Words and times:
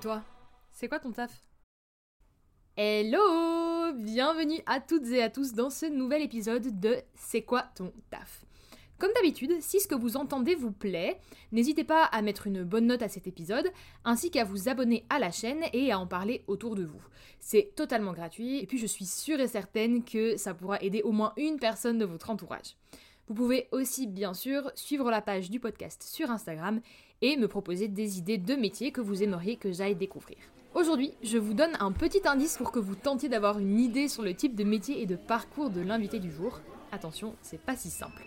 toi? 0.00 0.22
C'est 0.72 0.88
quoi 0.88 0.98
ton 0.98 1.12
taf? 1.12 1.30
Hello 2.74 3.92
Bienvenue 3.92 4.60
à 4.64 4.80
toutes 4.80 5.06
et 5.08 5.22
à 5.22 5.28
tous 5.28 5.52
dans 5.52 5.68
ce 5.68 5.84
nouvel 5.84 6.22
épisode 6.22 6.80
de 6.80 6.96
C'est 7.14 7.42
quoi 7.42 7.64
ton 7.74 7.92
taf? 8.08 8.46
Comme 8.98 9.10
d'habitude, 9.14 9.60
si 9.60 9.78
ce 9.78 9.86
que 9.86 9.94
vous 9.94 10.16
entendez 10.16 10.54
vous 10.54 10.72
plaît, 10.72 11.20
n'hésitez 11.52 11.84
pas 11.84 12.04
à 12.04 12.22
mettre 12.22 12.46
une 12.46 12.64
bonne 12.64 12.86
note 12.86 13.02
à 13.02 13.10
cet 13.10 13.26
épisode, 13.26 13.70
ainsi 14.06 14.30
qu'à 14.30 14.44
vous 14.44 14.70
abonner 14.70 15.04
à 15.10 15.18
la 15.18 15.30
chaîne 15.30 15.64
et 15.74 15.92
à 15.92 15.98
en 15.98 16.06
parler 16.06 16.44
autour 16.46 16.76
de 16.76 16.84
vous. 16.84 17.02
C'est 17.38 17.74
totalement 17.76 18.14
gratuit, 18.14 18.58
et 18.58 18.66
puis 18.66 18.78
je 18.78 18.86
suis 18.86 19.04
sûre 19.04 19.40
et 19.40 19.48
certaine 19.48 20.02
que 20.02 20.38
ça 20.38 20.54
pourra 20.54 20.80
aider 20.80 21.02
au 21.02 21.12
moins 21.12 21.34
une 21.36 21.58
personne 21.58 21.98
de 21.98 22.06
votre 22.06 22.30
entourage. 22.30 22.76
Vous 23.28 23.34
pouvez 23.34 23.68
aussi 23.70 24.06
bien 24.06 24.34
sûr 24.34 24.72
suivre 24.74 25.10
la 25.10 25.20
page 25.20 25.50
du 25.50 25.60
podcast 25.60 26.02
sur 26.02 26.30
Instagram 26.30 26.80
et 27.22 27.36
me 27.36 27.48
proposer 27.48 27.88
des 27.88 28.18
idées 28.18 28.38
de 28.38 28.54
métiers 28.54 28.92
que 28.92 29.00
vous 29.00 29.22
aimeriez 29.22 29.56
que 29.56 29.72
j'aille 29.72 29.96
découvrir. 29.96 30.38
Aujourd'hui, 30.74 31.14
je 31.22 31.36
vous 31.36 31.52
donne 31.52 31.76
un 31.80 31.92
petit 31.92 32.26
indice 32.26 32.56
pour 32.56 32.70
que 32.70 32.78
vous 32.78 32.94
tentiez 32.94 33.28
d'avoir 33.28 33.58
une 33.58 33.80
idée 33.80 34.08
sur 34.08 34.22
le 34.22 34.34
type 34.34 34.54
de 34.54 34.64
métier 34.64 35.02
et 35.02 35.06
de 35.06 35.16
parcours 35.16 35.70
de 35.70 35.80
l'invité 35.80 36.18
du 36.20 36.30
jour. 36.30 36.60
Attention, 36.92 37.34
c'est 37.42 37.60
pas 37.60 37.76
si 37.76 37.90
simple. 37.90 38.24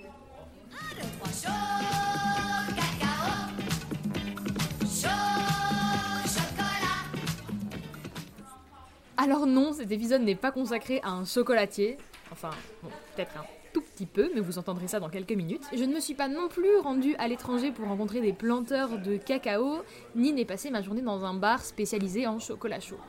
Alors 9.15 9.45
non, 9.45 9.71
cet 9.71 9.91
épisode 9.91 10.23
n'est 10.23 10.35
pas 10.35 10.51
consacré 10.51 10.99
à 11.01 11.11
un 11.11 11.23
chocolatier. 11.23 11.97
Enfin, 12.31 12.49
bon, 12.81 12.89
peut-être 13.15 13.37
un 13.37 13.62
tout 13.73 13.81
petit 13.81 14.05
peu, 14.05 14.31
mais 14.33 14.41
vous 14.41 14.59
entendrez 14.59 14.87
ça 14.87 14.99
dans 14.99 15.09
quelques 15.09 15.33
minutes. 15.33 15.63
Je 15.73 15.83
ne 15.83 15.93
me 15.93 15.99
suis 15.99 16.13
pas 16.13 16.27
non 16.27 16.47
plus 16.47 16.77
rendue 16.77 17.15
à 17.17 17.27
l'étranger 17.27 17.71
pour 17.71 17.87
rencontrer 17.87 18.21
des 18.21 18.33
planteurs 18.33 18.99
de 18.99 19.17
cacao, 19.17 19.81
ni 20.15 20.31
n'ai 20.31 20.45
passé 20.45 20.69
ma 20.69 20.81
journée 20.81 21.01
dans 21.01 21.25
un 21.25 21.33
bar 21.33 21.63
spécialisé 21.63 22.27
en 22.27 22.39
chocolat 22.39 22.79
chaud. 22.79 22.99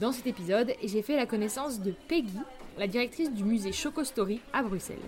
Dans 0.00 0.12
cet 0.12 0.26
épisode, 0.26 0.72
j'ai 0.82 1.02
fait 1.02 1.16
la 1.16 1.26
connaissance 1.26 1.80
de 1.80 1.94
Peggy, 2.08 2.38
la 2.76 2.88
directrice 2.88 3.32
du 3.32 3.44
musée 3.44 3.72
Chocostory 3.72 4.40
à 4.52 4.62
Bruxelles. 4.62 4.98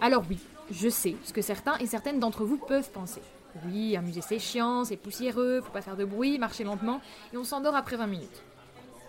Alors 0.00 0.24
oui, 0.28 0.38
je 0.70 0.88
sais 0.88 1.14
ce 1.24 1.32
que 1.32 1.42
certains 1.42 1.76
et 1.76 1.86
certaines 1.86 2.18
d'entre 2.18 2.44
vous 2.44 2.56
peuvent 2.56 2.90
penser. 2.90 3.20
Oui, 3.66 3.96
un 3.96 4.00
musée 4.00 4.22
c'est 4.22 4.38
chiant, 4.38 4.84
c'est 4.84 4.96
poussiéreux, 4.96 5.60
faut 5.60 5.72
pas 5.72 5.82
faire 5.82 5.96
de 5.96 6.06
bruit, 6.06 6.38
marcher 6.38 6.64
lentement, 6.64 7.02
et 7.34 7.36
on 7.36 7.44
s'endort 7.44 7.76
après 7.76 7.96
20 7.96 8.06
minutes. 8.06 8.42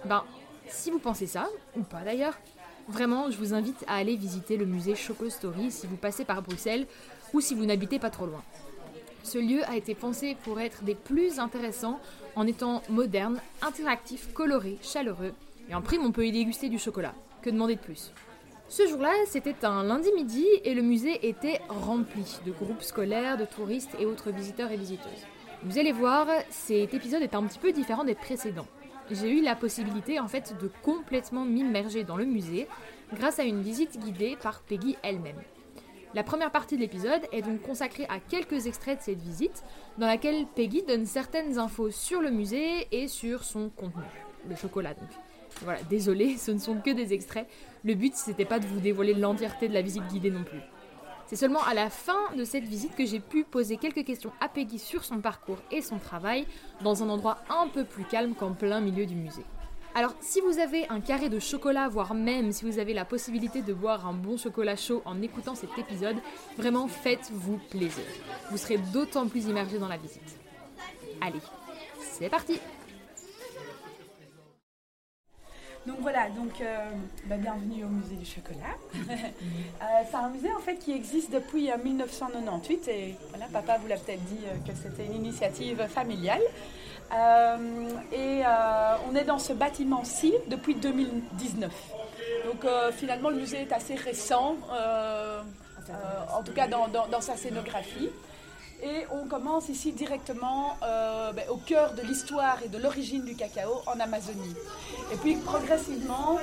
Ben, 0.03 0.25
si 0.67 0.91
vous 0.91 0.99
pensez 0.99 1.27
ça, 1.27 1.47
ou 1.77 1.83
pas 1.83 2.01
d'ailleurs, 2.01 2.37
vraiment, 2.87 3.31
je 3.31 3.37
vous 3.37 3.53
invite 3.53 3.83
à 3.87 3.95
aller 3.95 4.15
visiter 4.15 4.57
le 4.57 4.65
musée 4.65 4.95
Choco 4.95 5.29
Story 5.29 5.71
si 5.71 5.87
vous 5.87 5.97
passez 5.97 6.25
par 6.25 6.41
Bruxelles 6.41 6.87
ou 7.33 7.41
si 7.41 7.55
vous 7.55 7.65
n'habitez 7.65 7.99
pas 7.99 8.09
trop 8.09 8.25
loin. 8.25 8.43
Ce 9.23 9.37
lieu 9.37 9.63
a 9.69 9.77
été 9.77 9.95
pensé 9.95 10.35
pour 10.43 10.59
être 10.59 10.83
des 10.83 10.95
plus 10.95 11.39
intéressants 11.39 11.99
en 12.35 12.45
étant 12.45 12.83
moderne, 12.89 13.39
interactif, 13.61 14.33
coloré, 14.33 14.77
chaleureux, 14.81 15.33
et 15.69 15.75
en 15.75 15.81
prime 15.81 16.05
on 16.05 16.11
peut 16.11 16.27
y 16.27 16.31
déguster 16.31 16.69
du 16.69 16.77
chocolat. 16.77 17.15
Que 17.41 17.49
demander 17.49 17.75
de 17.75 17.81
plus? 17.81 18.11
Ce 18.69 18.87
jour-là, 18.87 19.13
c'était 19.27 19.65
un 19.65 19.83
lundi 19.83 20.11
midi 20.13 20.45
et 20.63 20.73
le 20.73 20.81
musée 20.81 21.27
était 21.27 21.61
rempli 21.69 22.39
de 22.45 22.51
groupes 22.51 22.81
scolaires, 22.81 23.37
de 23.37 23.45
touristes 23.45 23.95
et 23.99 24.05
autres 24.05 24.31
visiteurs 24.31 24.71
et 24.71 24.77
visiteuses. 24.77 25.27
Vous 25.63 25.77
allez 25.77 25.91
voir, 25.91 26.27
cet 26.49 26.93
épisode 26.93 27.21
est 27.21 27.35
un 27.35 27.43
petit 27.43 27.59
peu 27.59 27.71
différent 27.71 28.03
des 28.03 28.15
précédents. 28.15 28.67
J'ai 29.11 29.29
eu 29.31 29.41
la 29.41 29.55
possibilité 29.55 30.19
en 30.19 30.27
fait 30.27 30.55
de 30.61 30.69
complètement 30.81 31.45
m'immerger 31.45 32.03
dans 32.03 32.15
le 32.15 32.25
musée 32.25 32.67
grâce 33.13 33.39
à 33.39 33.43
une 33.43 33.61
visite 33.61 33.99
guidée 33.99 34.37
par 34.41 34.61
Peggy 34.61 34.95
elle-même. 35.03 35.41
La 36.13 36.23
première 36.23 36.51
partie 36.51 36.75
de 36.75 36.81
l'épisode 36.81 37.21
est 37.31 37.41
donc 37.41 37.61
consacrée 37.61 38.05
à 38.07 38.19
quelques 38.19 38.67
extraits 38.67 38.99
de 38.99 39.03
cette 39.03 39.21
visite, 39.21 39.63
dans 39.97 40.05
laquelle 40.05 40.45
Peggy 40.55 40.83
donne 40.83 41.05
certaines 41.05 41.57
infos 41.57 41.89
sur 41.89 42.21
le 42.21 42.29
musée 42.29 42.87
et 42.91 43.07
sur 43.07 43.43
son 43.43 43.69
contenu, 43.69 44.03
le 44.47 44.55
chocolat 44.55 44.93
donc. 44.93 45.09
Voilà, 45.61 45.81
désolé, 45.83 46.37
ce 46.37 46.51
ne 46.51 46.59
sont 46.59 46.75
que 46.75 46.91
des 46.91 47.13
extraits. 47.13 47.47
Le 47.83 47.95
but, 47.95 48.15
c'était 48.15 48.45
pas 48.45 48.59
de 48.59 48.65
vous 48.67 48.79
dévoiler 48.79 49.13
l'entièreté 49.13 49.67
de 49.67 49.73
la 49.73 49.81
visite 49.81 50.07
guidée 50.07 50.31
non 50.31 50.43
plus. 50.43 50.59
C'est 51.27 51.35
seulement 51.35 51.63
à 51.63 51.73
la 51.73 51.89
fin 51.89 52.33
de 52.35 52.43
cette 52.43 52.65
visite 52.65 52.95
que 52.95 53.05
j'ai 53.05 53.19
pu 53.19 53.43
poser 53.43 53.77
quelques 53.77 54.05
questions 54.05 54.31
à 54.41 54.49
Peggy 54.49 54.79
sur 54.79 55.03
son 55.03 55.19
parcours 55.19 55.57
et 55.71 55.81
son 55.81 55.97
travail, 55.97 56.45
dans 56.81 57.01
un 57.03 57.09
endroit 57.09 57.39
un 57.49 57.67
peu 57.67 57.85
plus 57.85 58.03
calme 58.03 58.35
qu'en 58.35 58.53
plein 58.53 58.81
milieu 58.81 59.05
du 59.05 59.15
musée. 59.15 59.45
Alors, 59.95 60.15
si 60.21 60.41
vous 60.41 60.57
avez 60.57 60.87
un 60.89 60.99
carré 61.01 61.29
de 61.29 61.39
chocolat, 61.39 61.87
voire 61.87 62.15
même 62.15 62.51
si 62.51 62.65
vous 62.65 62.79
avez 62.79 62.93
la 62.93 63.05
possibilité 63.05 63.61
de 63.61 63.73
boire 63.73 64.07
un 64.07 64.13
bon 64.13 64.37
chocolat 64.37 64.75
chaud 64.75 65.03
en 65.05 65.21
écoutant 65.21 65.53
cet 65.53 65.77
épisode, 65.77 66.17
vraiment 66.57 66.87
faites-vous 66.87 67.59
plaisir. 67.69 68.03
Vous 68.49 68.57
serez 68.57 68.77
d'autant 68.91 69.27
plus 69.27 69.45
immergé 69.45 69.77
dans 69.77 69.87
la 69.87 69.97
visite. 69.97 70.39
Allez, 71.21 71.41
c'est 71.99 72.29
parti 72.29 72.59
Donc 75.85 75.97
voilà, 75.99 76.29
donc 76.29 76.61
euh, 76.61 76.91
bah, 77.25 77.35
bienvenue 77.37 77.83
au 77.83 77.89
musée 77.89 78.15
du 78.15 78.25
chocolat. 78.25 78.75
Euh, 79.81 79.85
c'est 80.09 80.15
un 80.15 80.29
musée 80.29 80.51
en 80.53 80.59
fait 80.59 80.75
qui 80.75 80.93
existe 80.93 81.31
depuis 81.31 81.69
1998 81.83 82.87
euh, 82.87 82.91
et 82.91 83.15
voilà, 83.29 83.47
papa 83.51 83.77
vous 83.79 83.87
l'a 83.87 83.97
peut-être 83.97 84.23
dit 84.25 84.39
que 84.65 84.73
c'était 84.73 85.05
une 85.05 85.15
initiative 85.15 85.85
familiale. 85.87 86.41
et 88.13 88.41
on 89.09 89.15
est 89.15 89.25
dans 89.25 89.39
ce 89.39 89.51
bâtiment-ci 89.51 90.33
depuis 90.47 90.75
2019. 90.75 91.71
Donc 92.45 92.65
finalement 92.93 93.29
le 93.29 93.37
musée 93.37 93.63
est 93.63 93.73
assez 93.73 93.95
récent, 93.95 94.55
en 96.33 96.43
tout 96.43 96.53
cas 96.53 96.67
dans 96.67 97.21
sa 97.21 97.35
scénographie. 97.35 98.09
Et 98.85 99.05
on 99.11 99.27
commence 99.27 99.69
ici 99.69 99.93
directement 99.93 100.75
euh, 100.83 101.31
ben, 101.31 101.45
au 101.49 101.55
cœur 101.55 101.93
de 101.93 102.01
l'histoire 102.01 102.61
et 102.65 102.67
de 102.67 102.77
l'origine 102.77 103.23
du 103.23 103.33
cacao 103.33 103.81
en 103.87 103.97
Amazonie. 103.97 104.53
Et 105.13 105.15
puis 105.15 105.35
progressivement, 105.37 106.37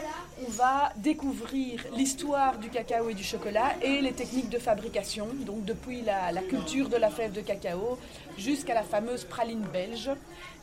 on 0.47 0.51
va 0.51 0.91
découvrir 0.97 1.85
l'histoire 1.95 2.57
du 2.57 2.71
cacao 2.71 3.11
et 3.11 3.15
du 3.15 3.23
chocolat 3.23 3.75
et 3.83 4.01
les 4.01 4.13
techniques 4.13 4.49
de 4.49 4.59
fabrication, 4.59 5.29
donc 5.41 5.67
depuis 5.67 6.01
la, 6.01 6.33
culture 6.41 6.89
de 6.89 6.97
la 6.97 7.11
fève 7.11 7.33
de 7.33 7.43
cacao 7.43 7.99
jusqu'à 8.39 8.73
la 8.73 8.85
fameuse 8.85 9.25
praline 9.25 9.67
belge. 9.71 10.11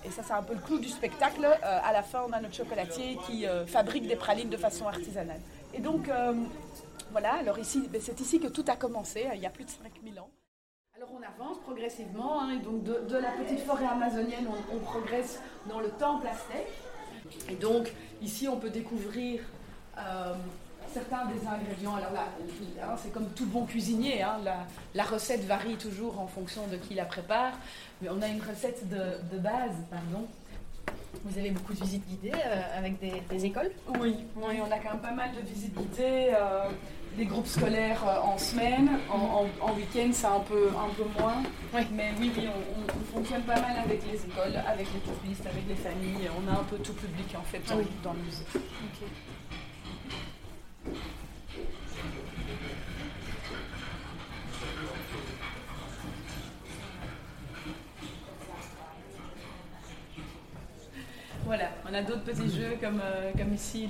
Et 0.03 0.09
ça, 0.09 0.23
c'est 0.25 0.33
un 0.33 0.41
peu 0.41 0.55
le 0.55 0.61
clou 0.61 0.79
du 0.79 0.89
spectacle. 0.89 1.45
Euh, 1.45 1.79
à 1.83 1.93
la 1.93 2.01
fin, 2.01 2.23
on 2.27 2.33
a 2.33 2.39
notre 2.39 2.55
chocolatier 2.55 3.19
qui 3.27 3.45
euh, 3.45 3.67
fabrique 3.67 4.07
des 4.07 4.15
pralines 4.15 4.49
de 4.49 4.57
façon 4.57 4.87
artisanale. 4.87 5.41
Et 5.75 5.79
donc, 5.79 6.09
voilà, 7.11 7.35
alors 7.35 7.59
ici, 7.59 7.87
ben, 7.91 8.01
c'est 8.03 8.19
ici 8.19 8.39
que 8.39 8.47
tout 8.47 8.65
a 8.67 8.75
commencé, 8.75 9.27
il 9.35 9.41
y 9.41 9.45
a 9.45 9.51
plus 9.51 9.65
de 9.65 9.69
5000 9.69 10.19
ans. 10.19 10.29
Alors 10.97 11.09
on 11.13 11.43
avance 11.43 11.59
progressivement, 11.59 12.41
hein, 12.41 12.57
et 12.59 12.63
donc 12.63 12.83
de, 12.83 13.17
la 13.17 13.29
petite 13.33 13.59
forêt 13.59 13.85
amazonienne, 13.85 14.47
on, 14.73 14.79
progresse 14.79 15.39
dans 15.69 15.79
le 15.79 15.89
temple 15.89 16.25
aztèque. 16.25 16.73
Et 17.51 17.53
donc 17.53 17.93
ici 18.19 18.47
on 18.47 18.57
peut 18.57 18.71
découvrir 18.71 19.41
euh, 19.99 20.33
certains 20.91 21.27
des 21.27 21.47
ingrédients. 21.47 21.93
Alors 21.93 22.13
là, 22.13 22.23
hein, 22.81 22.95
c'est 22.97 23.13
comme 23.13 23.29
tout 23.35 23.45
bon 23.45 23.65
cuisinier, 23.65 24.23
hein, 24.23 24.39
la, 24.95 25.03
recette 25.03 25.43
varie 25.45 25.75
toujours 25.75 26.19
en 26.19 26.25
fonction 26.25 26.65
de 26.65 26.77
qui 26.77 26.95
la 26.95 27.05
prépare, 27.05 27.53
mais 28.01 28.09
on 28.09 28.19
a 28.23 28.27
une 28.27 28.41
recette 28.41 28.89
de, 28.89 29.37
base, 29.37 29.75
pardon. 29.91 30.25
Vous 31.25 31.37
avez 31.37 31.51
beaucoup 31.51 31.73
de 31.73 31.79
visites 31.79 32.07
guidées 32.07 32.31
euh, 32.33 32.77
avec 32.79 32.97
des, 32.99 33.45
écoles? 33.45 33.69
Oui, 33.99 34.15
oui, 34.35 34.55
on 34.67 34.71
a 34.71 34.79
quand 34.79 34.93
même 34.93 35.01
pas 35.01 35.11
mal 35.11 35.29
de 35.35 35.41
visites 35.41 35.75
guidées. 35.75 36.31
Euh, 36.33 36.69
des 37.15 37.25
groupes 37.25 37.47
scolaires 37.47 38.03
euh, 38.07 38.19
en 38.21 38.37
semaine, 38.37 38.89
en, 39.09 39.73
week-end 39.73 40.09
c'est 40.11 40.27
un 40.27 40.39
peu, 40.39 40.69
un 40.69 40.93
peu 40.95 41.03
moins. 41.19 41.43
Mais 41.91 42.11
oui, 42.19 42.31
oui 42.35 42.47
on, 42.47 43.15
fonctionne 43.15 43.41
pas 43.43 43.59
mal 43.59 43.77
avec 43.83 44.01
les 44.11 44.17
écoles, 44.17 44.55
avec 44.67 44.87
les 44.93 44.99
touristes, 44.99 45.45
avec 45.45 45.63
les 45.67 45.75
familles. 45.75 46.29
On 46.37 46.47
a 46.53 46.59
un 46.59 46.63
peu 46.63 46.77
tout 46.77 46.93
public 46.93 47.35
en 47.37 47.43
fait 47.43 47.61
dans, 48.03 48.13
le 48.13 48.19
musée. 48.19 48.45
On 61.89 61.93
a 61.93 62.01
d'autres 62.01 62.23
petits 62.23 62.49
jeux 62.49 62.77
comme, 62.81 63.01
euh, 63.03 63.31
ici 63.53 63.89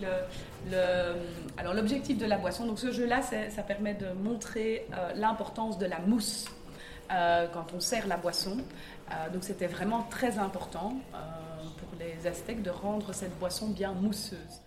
alors 1.57 1.73
l'objectif 1.73 2.17
de 2.17 2.25
la 2.25 2.37
boisson. 2.37 2.65
Donc 2.65 2.79
ce 2.79 2.91
jeu-là, 2.91 3.21
ça 3.21 3.63
permet 3.63 3.93
de 3.93 4.11
montrer 4.11 4.85
euh, 4.93 5.13
l'importance 5.15 5.77
de 5.77 5.85
la 5.85 5.99
mousse 5.99 6.45
euh, 7.11 7.47
quand 7.53 7.67
on 7.75 7.79
sert 7.79 8.07
la 8.07 8.17
boisson. 8.17 8.57
donc 9.33 9.43
c'était 9.43 9.67
vraiment 9.67 10.03
très 10.09 10.37
important 10.37 10.93
pour 11.77 11.89
les 11.99 12.27
Aztèques 12.27 12.61
de 12.61 12.69
rendre 12.69 13.13
cette 13.13 13.37
boisson 13.39 13.69
bien 13.69 13.93
mousseuse. 13.93 14.66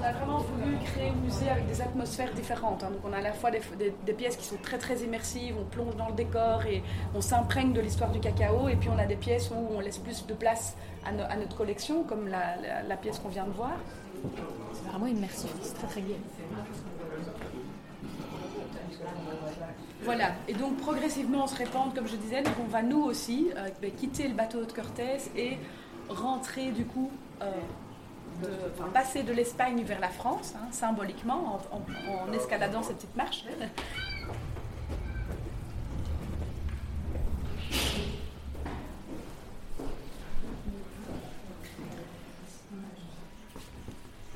On 0.00 0.04
a, 0.04 0.12
vraiment 0.12 0.38
voulu 0.38 0.76
créer 0.84 1.08
un 1.08 1.24
musée 1.24 1.48
avec 1.48 1.66
des 1.66 1.80
atmosphères 1.80 2.32
différentes. 2.32 2.82
Hein. 2.82 2.90
Donc 2.90 3.00
on 3.04 3.12
a 3.12 3.18
à 3.18 3.20
la 3.20 3.32
fois 3.32 3.50
des, 3.50 4.12
pièces 4.12 4.36
qui 4.36 4.44
sont 4.44 4.56
très 4.62 4.78
très 4.78 4.98
immersives, 4.98 5.54
on 5.58 5.64
plonge 5.64 5.96
dans 5.96 6.08
le 6.08 6.14
décor 6.14 6.64
et 6.66 6.82
on 7.14 7.20
s'imprègne 7.20 7.72
de 7.72 7.80
l'histoire 7.80 8.10
du 8.10 8.20
cacao. 8.20 8.68
Et 8.68 8.76
puis 8.76 8.88
on 8.88 8.98
a 8.98 9.06
des 9.06 9.16
pièces 9.16 9.50
où 9.50 9.74
on 9.76 9.80
laisse 9.80 9.98
plus 9.98 10.26
de 10.26 10.34
place 10.34 10.76
à, 11.04 11.36
notre 11.36 11.56
collection, 11.56 12.02
comme 12.04 12.28
la, 12.28 12.96
pièce 12.96 13.18
qu'on 13.18 13.28
vient 13.28 13.46
de 13.46 13.52
voir. 13.52 13.72
C'est 14.72 14.88
vraiment 14.88 15.06
immersif, 15.06 15.50
c'est 15.62 15.74
très 15.74 15.86
très 15.86 16.00
gai. 16.02 16.16
Voilà, 20.02 20.32
et 20.48 20.54
donc 20.54 20.78
progressivement 20.78 21.44
on 21.44 21.46
se 21.46 21.56
répand, 21.56 21.94
comme 21.94 22.08
je 22.08 22.16
disais, 22.16 22.42
donc 22.42 22.54
on 22.62 22.68
va 22.68 22.82
nous 22.82 23.02
aussi 23.02 23.50
euh, 23.56 23.68
ben, 23.82 23.90
quitter 23.90 24.28
le 24.28 24.34
bateau 24.34 24.64
de 24.64 24.72
Cortés 24.72 25.18
et 25.36 25.58
rentrer 26.08 26.70
du 26.70 26.86
coup, 26.86 27.10
euh, 27.42 27.50
passer 28.92 29.22
de 29.22 29.32
l'Espagne 29.32 29.82
vers 29.84 30.00
la 30.00 30.08
France, 30.08 30.54
hein, 30.56 30.68
symboliquement, 30.72 31.60
en, 31.72 32.32
escaladant 32.32 32.82
cette 32.82 32.96
petite 32.96 33.16
marche. 33.16 33.44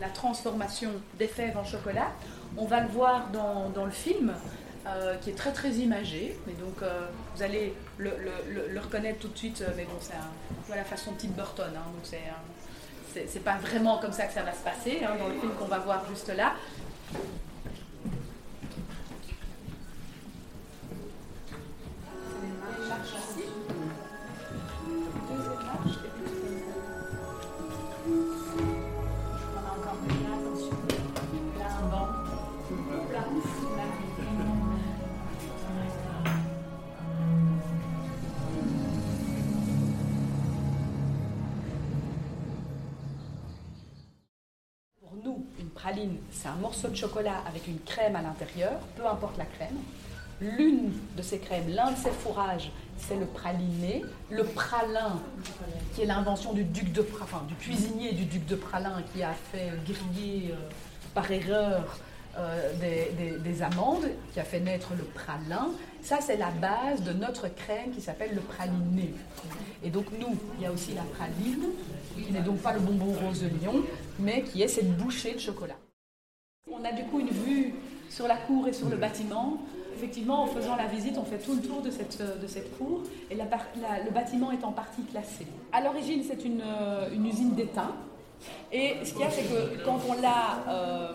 la 0.01 0.11
transformation 0.11 0.91
des 1.19 1.27
fèves 1.27 1.57
en 1.57 1.65
chocolat. 1.65 2.13
On 2.59 2.67
va 2.67 2.81
le 2.81 2.89
voir 2.89 3.31
dans, 3.31 3.71
dans 3.71 3.87
le 3.87 3.91
film, 3.91 4.35
euh, 4.87 5.17
qui 5.17 5.31
est 5.31 5.35
très 5.35 5.53
très 5.53 5.71
imagé. 5.71 6.39
Mais 6.47 6.53
donc 6.53 6.83
euh, 6.83 7.07
vous 7.35 7.43
allez 7.43 7.75
le, 7.97 8.11
reconnaître 8.79 9.21
tout 9.21 9.29
de 9.29 9.39
suite. 9.39 9.63
euh, 9.63 9.73
Mais 9.77 9.85
bon, 9.85 9.97
c'est 10.01 10.13
un, 10.13 10.31
voilà, 10.67 10.85
façon 10.85 11.13
Tim 11.19 11.29
Burton. 11.29 11.73
hein, 11.75 11.91
donc 11.95 12.03
c'est 12.03 12.21
c'est 13.29 13.45
pas 13.45 13.57
vraiment 13.57 13.99
comme 13.99 14.13
ça 14.13 14.27
que 14.27 14.33
ça 14.33 14.43
va 14.43 14.53
se 14.53 14.63
passer 14.63 15.01
hein, 15.05 15.17
dans 15.19 15.29
le 15.29 15.39
film 15.39 15.53
qu'on 15.59 15.67
va 15.67 15.79
voir 15.79 16.05
juste 16.09 16.29
là. 16.35 16.55
C'est 46.45 46.51
un 46.51 46.57
morceau 46.57 46.89
de 46.89 46.95
chocolat 46.95 47.43
avec 47.49 47.67
une 47.69 47.79
crème 47.81 48.17
à 48.17 48.21
l'intérieur, 48.21 48.73
peu 48.97 49.07
importe 49.07 49.39
la 49.39 49.47
crème. 49.47 49.79
L'une 50.43 50.93
de 51.17 51.23
ces 51.23 51.39
crèmes, 51.39 51.71
l'un 51.71 51.93
de 51.93 51.97
ces 51.97 52.11
fourrages, 52.11 52.71
c'est 52.99 53.17
le 53.17 53.25
praliné. 53.25 54.05
Le 54.31 54.45
pralin, 54.45 55.23
qui 55.95 56.03
est 56.03 56.05
l'invention 56.05 56.53
du 56.53 56.65
duc 56.65 56.93
de 56.93 57.03
enfin, 57.23 57.45
du 57.49 57.55
cuisinier 57.55 58.13
du 58.13 58.27
duc 58.27 58.45
de 58.45 58.57
Pralin 58.57 59.03
qui 59.15 59.23
a 59.23 59.33
fait 59.53 59.71
griller 59.87 60.51
euh, 60.53 60.57
par 61.15 61.31
erreur 61.31 61.99
euh, 62.37 62.73
des, 62.79 63.13
des- 63.17 63.39
des 63.39 63.63
amandes, 63.63 64.05
qui 64.35 64.39
a 64.41 64.45
fait 64.45 64.61
naître 64.61 64.91
le 64.99 65.05
pralin. 65.05 65.69
Ça, 66.03 66.19
c'est 66.21 66.37
la 66.37 66.51
base 66.51 67.01
de 67.03 67.15
notre 67.15 67.49
crème 67.55 67.91
qui 67.95 68.03
s'appelle 68.03 68.35
le 68.35 68.43
praliné. 68.43 69.15
Et 69.83 69.89
donc 69.89 70.07
nous, 70.21 70.37
il 70.59 70.65
y 70.65 70.67
a 70.67 70.73
aussi 70.73 70.93
la 70.93 71.05
praline, 71.05 71.71
qui 72.15 72.31
n'est 72.33 72.43
donc 72.43 72.59
pas 72.59 72.75
le 72.75 72.81
bonbon 72.81 73.13
rose 73.13 73.41
de 73.41 73.51
mais 74.19 74.43
qui 74.43 74.61
est 74.61 74.69
cette 74.69 74.95
bouchée 74.99 75.33
de 75.33 75.39
chocolat. 75.39 75.77
On 76.85 76.87
a 76.87 76.93
du 76.93 77.05
coup 77.05 77.19
une 77.21 77.31
vue 77.31 77.75
sur 78.11 78.29
la 78.29 78.37
cour 78.37 78.69
et 78.69 78.75
sur 78.75 78.91
le 78.91 78.97
bâtiment. 78.97 79.57
Effectivement, 79.97 80.43
en 80.43 80.47
faisant 80.47 80.77
la 80.77 80.87
visite, 80.87 81.17
on 81.17 81.25
fait 81.25 81.39
tout 81.39 81.55
le 81.55 81.63
tour 81.63 81.81
de 81.81 81.91
cette, 81.91 82.23
cette 82.47 82.77
cour 82.77 83.03
et 83.31 83.35
le 83.35 84.11
bâtiment 84.11 84.53
est 84.53 84.63
en 84.65 84.73
partie 84.73 85.03
classé. 85.05 85.47
À 85.73 85.81
l'origine, 85.81 86.23
c'est 86.23 86.45
une, 86.45 86.61
euh, 86.61 87.09
usine 87.15 87.55
d'étain. 87.55 87.93
Et 88.71 88.97
ce 89.03 89.13
qu'il 89.13 89.23
y 89.23 89.25
a, 89.25 89.31
c'est 89.31 89.45
que 89.45 89.83
quand 89.85 89.99
on 90.09 90.21
l'a 90.21 90.63
euh, 90.69 91.13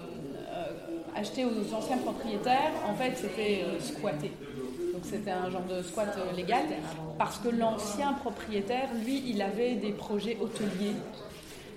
euh, 0.50 0.66
acheté 1.16 1.45
aux 1.45 1.74
anciens 1.74 1.98
propriétaires, 1.98 2.71
en 2.89 2.95
fait, 2.95 3.16
c'était 3.16 3.63
euh, 3.63 3.80
squatté. 3.80 4.31
Donc 4.94 5.04
c'était 5.04 5.31
un 5.31 5.51
genre 5.51 5.63
de 5.69 5.83
squat 5.83 6.18
euh, 6.18 6.36
légal 6.36 6.63
parce 7.18 7.38
que 7.38 7.50
l'ancien 7.50 8.13
propriétaire, 8.13 8.89
lui, 9.06 9.24
il 9.27 9.42
avait 9.42 9.75
des 9.75 9.92
projets 9.92 10.38
hôteliers, 10.42 10.95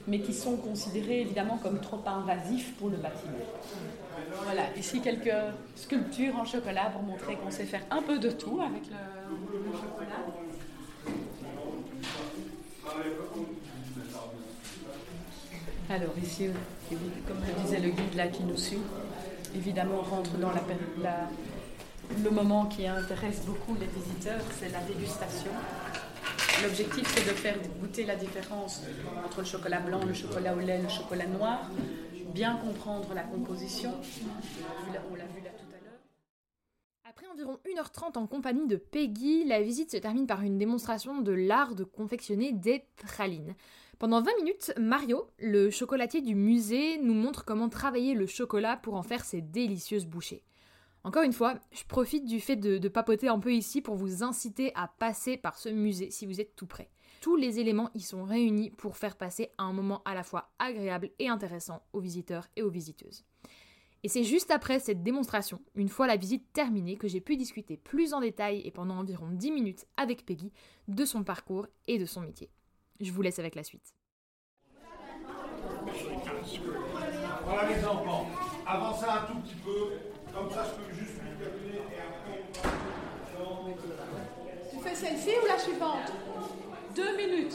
mais 0.07 0.21
qui 0.21 0.35
sont 0.35 0.57
considérés 0.57 1.21
évidemment 1.21 1.59
comme 1.59 1.81
trop 1.81 2.01
invasifs 2.07 2.75
pour 2.77 2.91
le 2.91 2.97
bâtiment. 2.97 3.39
Voilà, 4.45 4.63
ici 4.77 5.01
quelques 5.01 5.33
sculptures 5.77 6.37
en 6.37 6.45
chocolat 6.45 6.91
pour 6.91 7.03
montrer 7.03 7.37
qu'on 7.37 7.51
sait 7.51 7.65
faire 7.65 7.83
un 7.91 8.03
peu 8.03 8.19
de 8.19 8.31
tout 8.31 8.61
avec 8.61 8.83
le, 8.87 9.73
chocolat. 9.73 10.23
Alors 15.91 16.15
ici, 16.23 16.49
comme 17.27 17.39
le 17.47 17.63
disait 17.63 17.81
le 17.81 17.91
guide 17.91 18.15
là 18.17 18.29
qui 18.29 18.43
nous 18.45 18.57
suit, 18.57 18.79
évidemment 19.55 19.99
on 20.01 20.17
rentre 20.17 20.33
dans 20.39 20.51
la- 20.51 21.29
le 22.23 22.31
moment 22.31 22.67
qui 22.67 22.87
intéresse 22.87 23.43
beaucoup 23.47 23.77
les 23.79 23.87
visiteurs, 23.87 24.41
c'est 24.59 24.71
la 24.71 24.81
dégustation. 24.81 25.51
L'objectif 26.62 27.06
c'est 27.14 27.25
de 27.29 27.35
faire 27.35 27.56
goûter 27.81 28.05
la 28.05 28.14
différence 28.14 28.82
entre 29.25 29.41
le 29.41 29.44
chocolat 29.44 29.81
blanc, 29.81 30.05
le 30.05 30.14
chocolat 30.14 30.55
au 30.55 30.61
lait, 30.61 30.81
le 30.81 30.88
chocolat 30.88 31.26
noir, 31.26 31.69
bien 32.32 32.56
comprendre 32.56 33.12
la 33.14 33.25
composition. 33.25 33.93
On 34.88 34.93
l'a 34.93 35.26
vu 35.26 35.41
là 35.43 35.50
tout 35.50 35.67
à 35.75 35.85
l'heure. 35.85 36.00
Après 37.05 37.26
environ 37.26 37.59
1h30 37.67 38.17
en 38.17 38.26
compagnie 38.26 38.67
de 38.69 38.76
Peggy, 38.76 39.44
la 39.44 39.61
visite 39.61 39.91
se 39.91 39.97
termine 39.97 40.26
par 40.26 40.43
une 40.43 40.56
démonstration 40.56 41.20
de 41.20 41.32
l'art 41.32 41.75
de 41.75 41.85
confectionner 41.85 42.53
des 42.53 42.85
pralines. 42.97 43.55
Pendant 43.99 44.23
20 44.23 44.31
minutes, 44.38 44.73
Mario, 44.79 45.29
le 45.38 45.70
chocolatier 45.70 46.20
du 46.23 46.35
musée, 46.35 46.99
nous 46.99 47.15
montre 47.15 47.44
comment 47.44 47.69
travailler 47.69 48.15
le 48.15 48.26
chocolat 48.26 48.76
pour 48.76 48.94
en 48.94 49.03
faire 49.03 49.25
ces 49.25 49.41
délicieuses 49.41 50.06
bouchées. 50.06 50.44
Encore 51.05 51.25
une 51.25 51.33
fois, 51.33 51.59
je 51.73 51.83
profite 51.85 52.27
du 52.27 52.41
fait 52.41 52.55
de, 52.57 52.89
papoter 52.89 53.29
un 53.29 53.41
peu 53.41 53.53
ici 53.53 53.83
pour 53.83 53.97
vous 53.97 54.23
inciter 54.23 54.73
à 54.77 54.87
passer 54.87 55.37
par 55.37 55.59
ce 55.59 55.69
musée 55.69 56.11
si 56.11 56.27
vous 56.27 56.41
êtes 56.41 56.55
tout 56.55 56.67
près. 56.67 56.91
Tous 57.21 57.37
les 57.37 57.59
éléments 57.59 57.91
y 57.95 58.01
sont 58.01 58.25
réunis 58.25 58.71
pour 58.71 58.97
faire 58.97 59.17
passer 59.17 59.51
un 59.59 59.73
moment 59.73 60.03
à 60.05 60.15
la 60.15 60.23
fois 60.23 60.53
agréable 60.59 61.11
et 61.19 61.29
intéressant 61.29 61.83
aux 61.93 62.01
visiteurs 62.01 62.47
et 62.57 62.63
aux 62.63 62.71
visiteuses. 62.71 63.25
Et 64.05 64.09
c'est 64.09 64.25
juste 64.25 64.51
après 64.51 64.81
cette 64.81 65.03
démonstration, 65.03 65.61
une 65.77 65.89
fois 65.89 66.09
la 66.09 66.17
visite 66.17 66.53
terminée, 66.53 66.97
que 66.97 67.07
j'ai 67.07 67.21
pu 67.21 67.37
discuter 67.37 67.77
plus 67.77 68.15
en 68.15 68.21
détail 68.21 68.61
et 68.65 68.73
pendant 68.73 68.99
environ 68.99 69.29
10 69.31 69.53
minutes 69.53 69.87
avec 69.97 70.27
Peggy 70.27 70.53
de 70.89 71.05
son 71.05 71.23
parcours 71.23 71.67
et 71.87 71.99
de 71.99 72.06
son 72.06 72.21
métier. 72.21 72.51
Je 73.01 73.13
vous 73.13 73.23
laisse 73.23 73.39
avec 73.39 73.55
la 73.55 73.63
suite. 73.63 73.94
Voilà 77.44 77.69
les 77.69 77.85
enfants, 77.85 78.27
avancez 78.67 79.05
un 79.05 79.27
tout 79.27 79.39
petit 79.41 79.55
peu, 79.57 79.93
comme 80.35 80.51
ça 80.51 80.65
je 80.65 80.83
peux 80.83 80.95
juste 80.99 81.21
lui 81.23 81.31
calculer 81.45 81.79
et 81.79 82.01
après 82.01 82.43
on 83.41 83.65
va... 83.67 83.73
Tu 84.71 84.79
fais 84.79 84.95
celle-ci 84.95 85.31
ou 85.43 85.47
la 85.47 85.59
suivante? 85.59 86.13
Deux 86.95 87.17
minutes. 87.17 87.55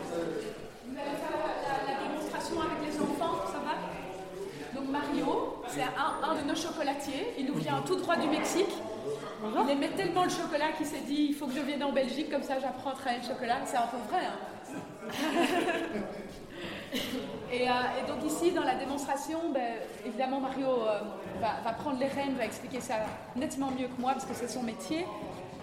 Vous 0.00 0.96
allez 0.98 1.16
faire 1.16 1.36
la, 1.36 1.52
la- 1.68 1.84
la 1.86 2.08
démonstration 2.08 2.56
avec 2.60 2.78
les 2.86 3.00
enfants, 3.00 3.36
ça 3.46 3.58
va? 3.58 4.78
Donc 4.80 4.90
Mario, 4.90 5.62
c'est 5.68 5.82
un, 5.82 6.28
un 6.30 6.34
de 6.42 6.48
nos 6.48 6.54
chocolatiers. 6.56 7.34
Il 7.38 7.46
nous 7.46 7.54
vient 7.54 7.80
tout 7.86 7.96
droit 7.96 8.16
du 8.16 8.28
Mexique. 8.28 8.70
Il 9.42 9.70
aimait 9.70 9.88
tellement 9.90 10.24
le 10.24 10.30
chocolat 10.30 10.72
qu'il 10.76 10.86
s'est 10.86 11.00
dit 11.00 11.28
il 11.30 11.34
faut 11.34 11.46
que 11.46 11.54
je 11.54 11.60
vienne 11.60 11.82
en 11.82 11.92
Belgique, 11.92 12.30
comme 12.30 12.42
ça 12.42 12.58
j'apprends 12.60 12.90
à 12.90 12.94
travailler 12.94 13.22
le 13.22 13.28
chocolat. 13.28 13.58
C'est 13.64 13.76
un 13.76 13.86
peu 13.86 13.96
vrai. 14.08 14.26
hein 14.26 14.38
Et, 17.52 17.68
euh, 17.68 17.72
et 17.98 18.06
donc 18.08 18.24
ici, 18.24 18.52
dans 18.52 18.62
la 18.62 18.76
démonstration, 18.76 19.50
ben, 19.52 19.74
évidemment, 20.06 20.40
Mario 20.40 20.66
euh, 20.68 21.00
va, 21.40 21.72
prendre 21.72 21.98
les 21.98 22.06
rênes, 22.06 22.34
va 22.36 22.44
expliquer 22.44 22.80
ça 22.80 22.94
nettement 23.34 23.70
mieux 23.72 23.88
que 23.88 24.00
moi, 24.00 24.12
parce 24.12 24.24
que 24.24 24.34
c'est 24.34 24.48
son 24.48 24.62
métier. 24.62 25.04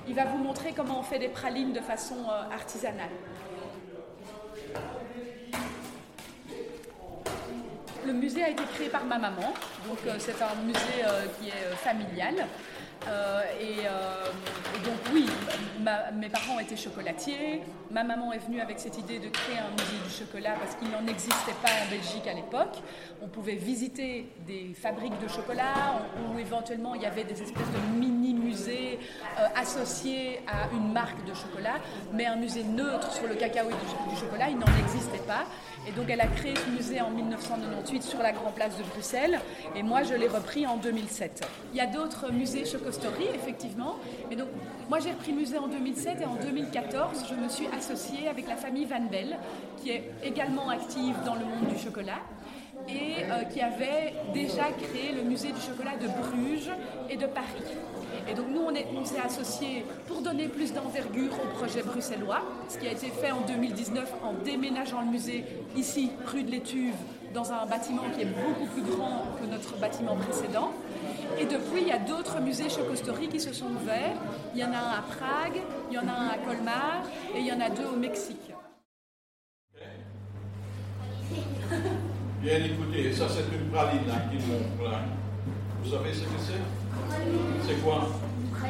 Il 0.08 0.16
va 0.16 0.26
vous 0.26 0.38
montrer 0.38 0.74
comment 0.74 1.00
on 1.00 1.04
fait 1.04 1.20
des 1.20 1.30
pralines 1.30 1.74
de 1.74 1.80
façon 1.80 2.16
euh, 2.30 2.54
artisanale. 2.54 3.10
Le 8.06 8.14
musée 8.14 8.44
a 8.44 8.50
été 8.50 8.64
créé 8.74 8.90
par 8.90 9.04
ma 9.04 9.18
maman, 9.18 9.54
donc 9.86 9.98
c'est 10.20 10.42
un 10.42 10.64
musée 10.66 11.04
qui 11.40 11.50
est 11.50 11.76
familial. 11.76 12.36
Euh, 13.08 13.42
et, 13.62 13.86
euh, 13.86 14.76
et 14.76 14.86
donc 14.86 14.98
oui, 15.14 15.26
mes 16.16 16.30
parents 16.30 16.60
étaient 16.60 16.76
chocolatiers. 16.76 17.62
Ma 17.92 18.04
maman 18.04 18.34
est 18.34 18.40
venue 18.40 18.60
avec 18.60 18.80
cette 18.80 18.98
idée 18.98 19.20
de 19.20 19.30
créer 19.30 19.58
un 19.58 19.72
musée 19.72 20.04
du 20.04 20.14
chocolat 20.14 20.56
parce 20.60 20.76
qu'il 20.76 20.90
n'en 20.90 21.06
existait 21.08 21.56
pas 21.62 21.70
en 21.86 21.90
Belgique 21.90 22.28
à 22.28 22.34
l'époque. 22.34 22.82
On 23.22 23.28
pouvait 23.28 23.56
visiter 23.56 24.30
des 24.46 24.74
fabriques 24.74 25.20
de 25.22 25.28
chocolat 25.28 26.02
ou 26.20 26.40
éventuellement 26.40 26.96
il 26.96 27.02
y 27.02 27.06
avait 27.06 27.24
des 27.24 27.42
espèces 27.42 27.72
de 27.72 28.00
mini-musées 28.00 29.00
euh, 29.40 29.48
associés 29.56 30.42
à 30.48 30.74
une 30.74 30.92
marque 30.92 31.24
de 31.26 31.34
chocolat, 31.34 31.76
mais 32.14 32.26
un 32.26 32.36
musée 32.36 32.64
neutre 32.64 33.12
sur 33.12 33.28
le 33.28 33.36
cacao 33.36 33.70
et 33.70 34.10
du 34.14 34.20
chocolat, 34.20 34.50
il 34.50 34.58
n'en 34.58 34.66
existait 34.86 35.24
pas. 35.26 35.46
Et 35.88 35.92
donc 35.92 36.10
elle 36.10 36.20
a 36.22 36.28
créé 36.28 36.54
ce 36.56 36.70
musée 36.70 37.00
en 37.00 37.10
1998 37.12 38.04
sur 38.04 38.20
la 38.20 38.34
Grand 38.34 38.52
Place 38.52 38.78
de 38.78 38.84
Bruxelles 38.84 39.40
et 39.76 39.84
moi 39.84 40.04
je 40.04 40.14
l'ai 40.16 40.28
repris 40.28 40.68
en 40.68 40.76
2007. 40.78 41.48
Il 41.74 41.78
y 41.78 41.82
a 41.82 41.86
d'autres 41.86 42.32
musées 42.32 42.66
choco- 42.66 42.78
Chocostory, 42.88 43.26
effectivement. 43.36 43.96
Mais 44.30 44.36
donc, 44.36 44.48
moi 44.90 45.00
j'ai 45.00 45.12
repris 45.12 45.32
le 45.32 45.38
musée 45.40 45.58
en 45.58 45.68
2007 45.68 46.22
et 46.22 46.26
en 46.26 46.36
2014, 46.36 47.26
je 47.30 47.36
me 47.36 47.50
suis 47.50 47.68
associée 47.78 48.28
avec 48.30 48.48
la 48.48 48.56
famille 48.56 48.86
Van 48.86 49.02
Bell, 49.02 49.38
qui 49.82 49.90
est 49.90 50.12
également 50.24 50.70
active 50.70 51.16
dans 51.26 51.36
le 51.36 51.44
monde 51.46 51.68
du 51.74 51.78
chocolat 51.78 52.20
et 52.88 53.24
euh, 53.30 53.44
qui 53.46 53.60
avait 53.60 54.14
déjà 54.34 54.66
créé 54.72 55.12
le 55.14 55.24
musée 55.24 55.52
du 55.52 55.60
chocolat 55.60 55.98
de 55.98 56.08
Bruges 56.08 56.72
et 57.10 57.18
de 57.18 57.26
Paris. 57.26 57.46
Et 58.30 58.34
donc 58.34 58.48
nous, 58.50 58.62
on 58.62 59.06
s'est 59.06 59.20
associés 59.20 59.86
pour 60.08 60.22
donner 60.22 60.48
plus 60.48 60.74
d'envergure 60.74 61.34
au 61.34 61.58
projet 61.58 61.82
bruxellois, 61.82 62.42
ce 62.68 62.78
qui 62.78 62.88
a 62.88 62.92
été 62.92 63.08
fait 63.08 63.32
en 63.32 63.42
2019 63.42 64.14
en 64.24 64.34
déménageant 64.44 65.02
le 65.02 65.08
musée 65.08 65.46
ici, 65.76 66.12
rue 66.26 66.44
de 66.44 66.52
l'Étuve, 66.52 66.96
dans 67.34 67.52
un 67.52 67.66
bâtiment 67.66 68.04
qui 68.16 68.22
est 68.22 68.26
beaucoup 68.26 68.66
plus 68.74 68.82
grand 68.82 69.26
que 69.40 69.46
notre 69.46 69.78
bâtiment 69.78 70.16
précédent. 70.16 70.72
Et 71.40 71.46
depuis, 71.46 71.82
il 71.82 71.88
y 71.88 71.92
a 71.92 72.00
d'autres 72.00 72.42
musées 72.42 72.70
Chocostory 72.70 73.28
qui 73.28 73.40
se 73.40 73.54
sont 73.54 73.68
ouverts. 73.68 74.18
Il 74.54 74.60
y 74.60 74.64
en 74.64 74.72
a 74.72 74.78
un 74.78 74.92
à 74.92 75.02
Prague, 75.02 75.62
il 75.90 75.96
y 75.96 76.00
en 76.00 76.08
a 76.08 76.12
un 76.12 76.28
à 76.30 76.38
Colmar 76.38 77.04
et 77.36 77.40
il 77.40 77.46
y 77.46 77.52
en 77.52 77.62
a 77.62 77.70
deux 77.70 77.86
au 77.86 77.98
Mexique. 77.98 78.52
Bien 82.42 82.64
écoutez, 82.64 83.12
ça 83.14 83.26
c'est 83.30 83.56
une 83.56 83.70
praline 83.70 84.08
là, 84.08 84.22
qui 84.32 84.38
montre 84.38 84.90
là. 84.90 85.00
Vous 85.88 85.96
savez 85.96 86.14
ce 86.14 86.20
que 86.20 86.38
c'est 86.38 86.60
C'est 87.66 87.82
quoi. 87.82 87.96
En 87.96 88.66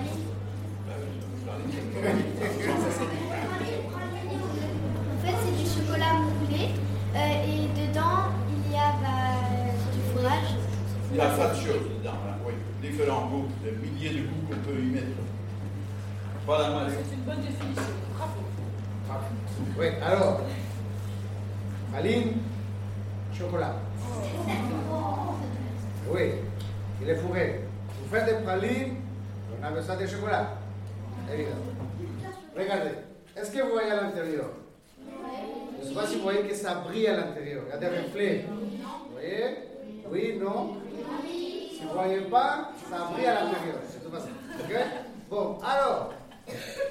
fait, 5.25 5.35
c'est 5.43 5.55
du 5.57 5.65
chocolat 5.67 6.13
moulé 6.13 6.69
euh, 7.15 7.43
et 7.43 7.87
dedans 7.87 8.29
il 8.63 8.71
y 8.71 8.75
a 8.75 8.93
bah, 9.01 9.33
du 9.91 9.99
fourrage. 10.13 10.51
Il 11.11 11.17
y 11.17 11.19
a 11.19 11.29
pas 11.29 11.47
de 11.47 11.55
choses 11.55 11.89
dedans, 11.97 12.11
là, 12.27 12.37
oui. 12.45 12.53
Différents 12.87 13.25
goûts, 13.25 13.47
des 13.63 13.71
milliers 13.71 14.21
de 14.21 14.27
goûts 14.27 14.45
qu'on 14.51 14.71
peut 14.71 14.79
y 14.79 14.85
mettre. 14.85 15.07
Voilà, 16.45 16.69
Marie. 16.69 16.93
C'est 17.03 17.15
une 17.15 17.21
bonne 17.21 17.41
définition. 17.41 17.95
Bravo. 18.15 18.41
Bravo. 19.07 19.25
Oui, 19.79 19.87
alors, 20.05 20.41
praline 21.91 22.33
chocolat. 23.35 23.75
Oui, 26.09 26.21
il 27.01 27.09
est 27.09 27.15
fourré. 27.15 27.61
Vous 28.57 28.63
faites 28.63 28.71
des 28.71 28.75
pralines, 28.75 28.95
on 29.61 29.65
a 29.65 29.71
besoin 29.71 29.95
de 29.97 30.07
chocolat. 30.07 30.47
Évidemment. 31.31 31.55
Regardez, 32.57 32.89
est-ce 33.35 33.51
que 33.51 33.61
vous 33.61 33.71
voyez 33.71 33.91
à 33.91 34.01
l'intérieur 34.01 34.49
Je 35.79 35.83
ne 35.83 35.89
sais 35.89 35.93
pas 35.93 36.07
si 36.07 36.15
vous 36.15 36.23
voyez 36.23 36.41
que 36.41 36.55
ça 36.55 36.75
brille 36.75 37.07
à 37.07 37.17
l'intérieur. 37.17 37.63
Il 37.67 37.69
y 37.69 37.73
a 37.73 37.77
des 37.77 37.97
reflets. 37.97 38.45
Vous 38.47 39.13
voyez 39.13 39.45
Oui, 40.11 40.39
non 40.41 40.77
Si 41.25 41.81
vous 41.83 41.89
ne 41.89 41.93
voyez 41.93 42.21
pas, 42.21 42.71
ça 42.89 43.09
brille 43.13 43.25
à 43.27 43.43
l'intérieur. 43.43 43.77
C'est 43.87 44.03
tout 44.03 44.11
Bon, 45.29 45.57
alors, 45.63 46.13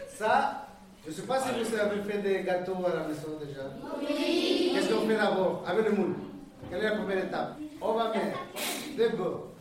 ça, 0.08 0.66
je 1.04 1.10
ne 1.10 1.14
sais 1.14 1.22
pas 1.22 1.40
si 1.40 1.48
vous 1.50 1.74
avez 1.74 2.02
fait 2.02 2.18
des 2.18 2.42
gâteaux 2.44 2.76
à 2.86 2.94
la 2.94 3.08
maison 3.08 3.38
déjà. 3.40 3.62
Qu'est-ce 4.06 4.92
qu'on 4.94 5.08
fait 5.08 5.16
d'abord 5.16 5.64
Avec 5.66 5.86
le 5.86 5.92
moule. 5.92 6.14
Quelle 6.70 6.80
est 6.80 6.90
la 6.90 6.96
première 6.96 7.24
étape 7.24 7.56
On 7.80 7.94
va 7.94 8.08
mettre 8.10 8.38
des. 8.96 9.08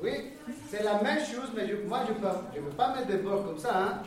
Oui, 0.05 0.11
c'est 0.69 0.83
la 0.83 1.01
même 1.01 1.17
chose, 1.17 1.49
mais 1.55 1.67
moi 1.87 2.01
je 2.07 2.13
ne 2.13 2.31
je 2.55 2.61
peux 2.61 2.75
pas 2.75 2.93
mettre 2.93 3.07
des 3.07 3.17
beurre 3.17 3.43
comme 3.43 3.57
ça. 3.57 3.75
Hein. 3.75 4.03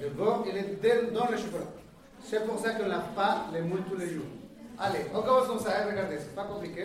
Le 0.00 0.08
beurre, 0.08 0.42
il 0.44 0.56
est 0.56 1.12
dans 1.12 1.28
le 1.28 1.36
chocolat. 1.36 1.66
C'est 2.20 2.44
pour 2.44 2.58
ça 2.58 2.72
qu'on 2.72 2.88
lave 2.88 3.14
pas 3.14 3.46
les 3.52 3.60
moules 3.60 3.84
tous 3.88 3.96
les 3.96 4.12
jours. 4.12 4.24
Allez, 4.76 5.06
on 5.14 5.22
commence 5.22 5.46
comme 5.46 5.60
ça. 5.60 5.70
Hein, 5.70 5.86
regardez, 5.88 6.16
c'est 6.18 6.34
pas 6.34 6.46
compliqué. 6.46 6.82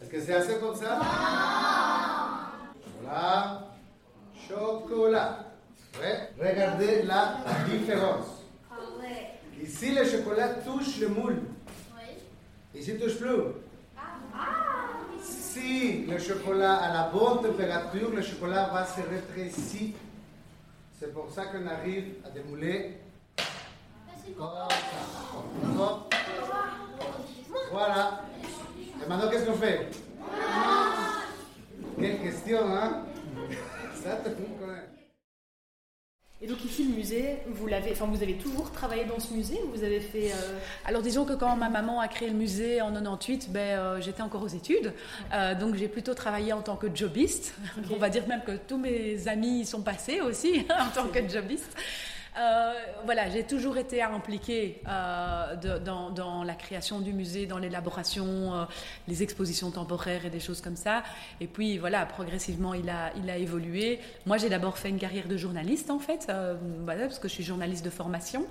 Est-ce 0.00 0.08
que 0.08 0.20
c'est 0.22 0.34
assez 0.36 0.58
comme 0.58 0.74
ça? 0.74 0.98
Voilà. 3.02 3.68
Chocolat. 4.48 5.38
Ouais. 6.00 6.30
Regardez 6.40 7.02
la 7.02 7.36
différence. 7.68 8.42
Ah 8.70 8.76
Ici, 9.62 9.94
le 9.94 10.04
chocolat 10.04 10.48
touche 10.64 10.98
le 11.00 11.08
moule. 11.08 11.42
Ici, 12.74 12.92
il 12.94 12.98
touche 12.98 13.18
plus. 13.18 13.28
Si 15.28 16.06
le 16.06 16.18
chocolat 16.18 16.76
à 16.76 16.92
la 16.92 17.08
bonne 17.08 17.42
température, 17.42 18.10
le 18.10 18.22
chocolat 18.22 18.70
va 18.72 18.86
se 18.86 19.00
rétrécir. 19.02 19.94
C'est 20.98 21.12
pour 21.12 21.30
ça 21.30 21.46
qu'on 21.46 21.66
arrive 21.66 22.14
à 22.24 22.30
démouler 22.30 22.98
Voilà. 27.70 28.24
Et 29.04 29.08
maintenant, 29.08 29.30
qu'est-ce 29.30 29.46
qu'on 29.46 29.54
fait? 29.54 29.90
Quelle 31.98 32.18
question, 32.20 32.58
hein? 32.74 33.04
Ça, 34.02 34.16
tout 34.16 34.30
le 34.30 34.48
monde 34.48 34.60
connaît. 34.60 34.97
Et 36.40 36.46
donc 36.46 36.64
ici 36.64 36.84
le 36.84 36.94
musée, 36.94 37.38
vous 37.48 37.66
l'avez, 37.66 37.90
enfin 37.90 38.06
vous 38.06 38.22
avez 38.22 38.34
toujours 38.34 38.70
travaillé 38.70 39.04
dans 39.04 39.18
ce 39.18 39.34
musée 39.34 39.58
ou 39.64 39.76
vous 39.76 39.82
avez 39.82 39.98
fait 39.98 40.30
euh, 40.30 40.58
Alors 40.84 41.02
disons 41.02 41.24
que 41.24 41.32
quand 41.32 41.56
ma 41.56 41.68
maman 41.68 41.98
a 41.98 42.06
créé 42.06 42.28
le 42.28 42.36
musée 42.36 42.80
en 42.80 42.92
98, 42.92 43.50
ben 43.50 43.60
euh, 43.60 44.00
j'étais 44.00 44.22
encore 44.22 44.44
aux 44.44 44.48
études, 44.48 44.92
euh, 45.32 45.56
donc 45.56 45.74
j'ai 45.74 45.88
plutôt 45.88 46.14
travaillé 46.14 46.52
en 46.52 46.62
tant 46.62 46.76
que 46.76 46.86
jobiste. 46.94 47.54
On 47.90 47.96
va 47.96 48.08
dire 48.08 48.28
même 48.28 48.42
que 48.46 48.52
tous 48.52 48.78
mes 48.78 49.26
amis 49.26 49.62
y 49.62 49.66
sont 49.66 49.82
passés 49.82 50.20
aussi 50.20 50.64
en 50.80 50.90
tant 50.94 51.08
que 51.08 51.28
jobiste. 51.28 51.76
Euh, 52.38 52.72
voilà, 53.04 53.28
j'ai 53.30 53.42
toujours 53.42 53.78
été 53.78 54.02
impliquée 54.02 54.80
euh, 54.86 55.78
dans, 55.80 56.44
la 56.44 56.54
création 56.54 57.00
du 57.00 57.12
musée, 57.12 57.46
dans 57.46 57.58
l'élaboration, 57.58 58.54
euh, 58.54 58.64
les 59.08 59.22
expositions 59.22 59.70
temporaires 59.70 60.24
et 60.24 60.30
des 60.30 60.38
choses 60.38 60.60
comme 60.60 60.76
ça. 60.76 61.02
Et 61.40 61.46
puis 61.46 61.78
voilà, 61.78 62.06
progressivement, 62.06 62.74
il 62.74 62.88
a, 62.90 63.38
évolué. 63.38 63.98
Moi, 64.26 64.38
j'ai 64.38 64.48
d'abord 64.48 64.78
fait 64.78 64.88
une 64.88 64.98
carrière 64.98 65.26
de 65.26 65.36
journaliste 65.36 65.90
en 65.90 65.98
fait, 65.98 66.30
voilà, 66.84 67.04
parce 67.04 67.18
que 67.18 67.28
je 67.28 67.34
suis 67.34 67.44
journaliste 67.44 67.84
de 67.84 67.90
formation. 67.90 68.46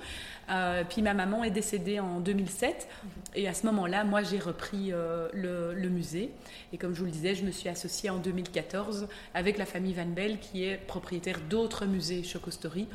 puis 0.89 1.01
ma 1.01 1.13
maman 1.13 1.43
est 1.43 1.51
décédée 1.51 1.99
en 1.99 2.19
2007, 2.19 2.87
et 3.35 3.47
à 3.47 3.53
ce 3.53 3.65
moment-là, 3.65 4.03
moi, 4.03 4.23
j'ai 4.23 4.39
repris 4.39 4.91
le, 5.33 5.73
le, 5.73 5.89
musée. 5.89 6.31
Et 6.73 6.77
comme 6.77 6.93
je 6.93 6.99
vous 6.99 7.05
le 7.05 7.11
disais, 7.11 7.35
je 7.35 7.43
me 7.43 7.51
suis 7.51 7.69
associée 7.69 8.09
en 8.09 8.17
2014 8.17 9.07
avec 9.33 9.57
la 9.57 9.65
famille 9.65 9.93
Van 9.93 10.05
Bell, 10.05 10.39
qui 10.39 10.63
est 10.63 10.77
propriétaire 10.77 11.39
d'autres 11.49 11.85
musées 11.85 12.23
Chocostory. 12.23 12.87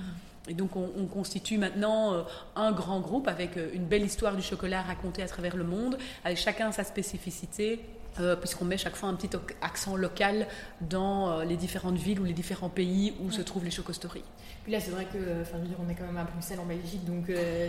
Et 0.49 0.55
donc 0.55 0.77
on, 0.77 1.07
constitue 1.07 1.59
maintenant 1.59 2.15
euh, 2.15 2.23
un 2.57 2.73
grand 2.73 3.01
groupe 3.01 3.29
avec 3.29 3.57
euh, 3.57 3.71
une 3.75 3.85
belle 3.85 4.05
histoire 4.05 4.35
du 4.35 4.43
chocolat 4.43 4.83
racontée 4.83 5.23
à 5.23 5.29
travers 5.29 5.57
le 5.57 5.65
monde, 5.65 5.99
avec 6.25 6.37
chacun 6.37 6.73
sa 6.73 6.83
spécificité, 6.83 7.81
euh, 8.19 8.35
puisqu'on 8.35 8.65
met 8.65 8.77
chaque 8.77 8.97
fois 8.97 9.09
un 9.09 9.15
petit 9.15 9.31
accent 9.61 9.97
local 9.97 10.47
dans 10.81 11.43
les 11.43 11.57
différentes 11.57 11.97
villes 11.97 12.21
ou 12.21 12.25
les 12.25 12.33
différents 12.33 12.69
pays 12.69 13.15
où 13.21 13.31
se 13.31 13.41
trouvent 13.41 13.65
les 13.65 13.71
chocostories. 13.71 14.25
Puis 14.65 14.73
là, 14.73 14.81
c'est 14.81 14.91
vrai 14.91 15.07
que, 15.07 15.19
enfin, 15.43 15.57
je 15.57 15.63
veux 15.63 15.69
dire, 15.69 15.79
on 15.85 15.89
est 15.89 15.95
quand 15.95 16.07
même 16.07 16.19
à 16.19 16.25
Bruxelles, 16.25 16.61
en 16.61 16.67
Belgique, 16.67 17.05
donc 17.05 17.25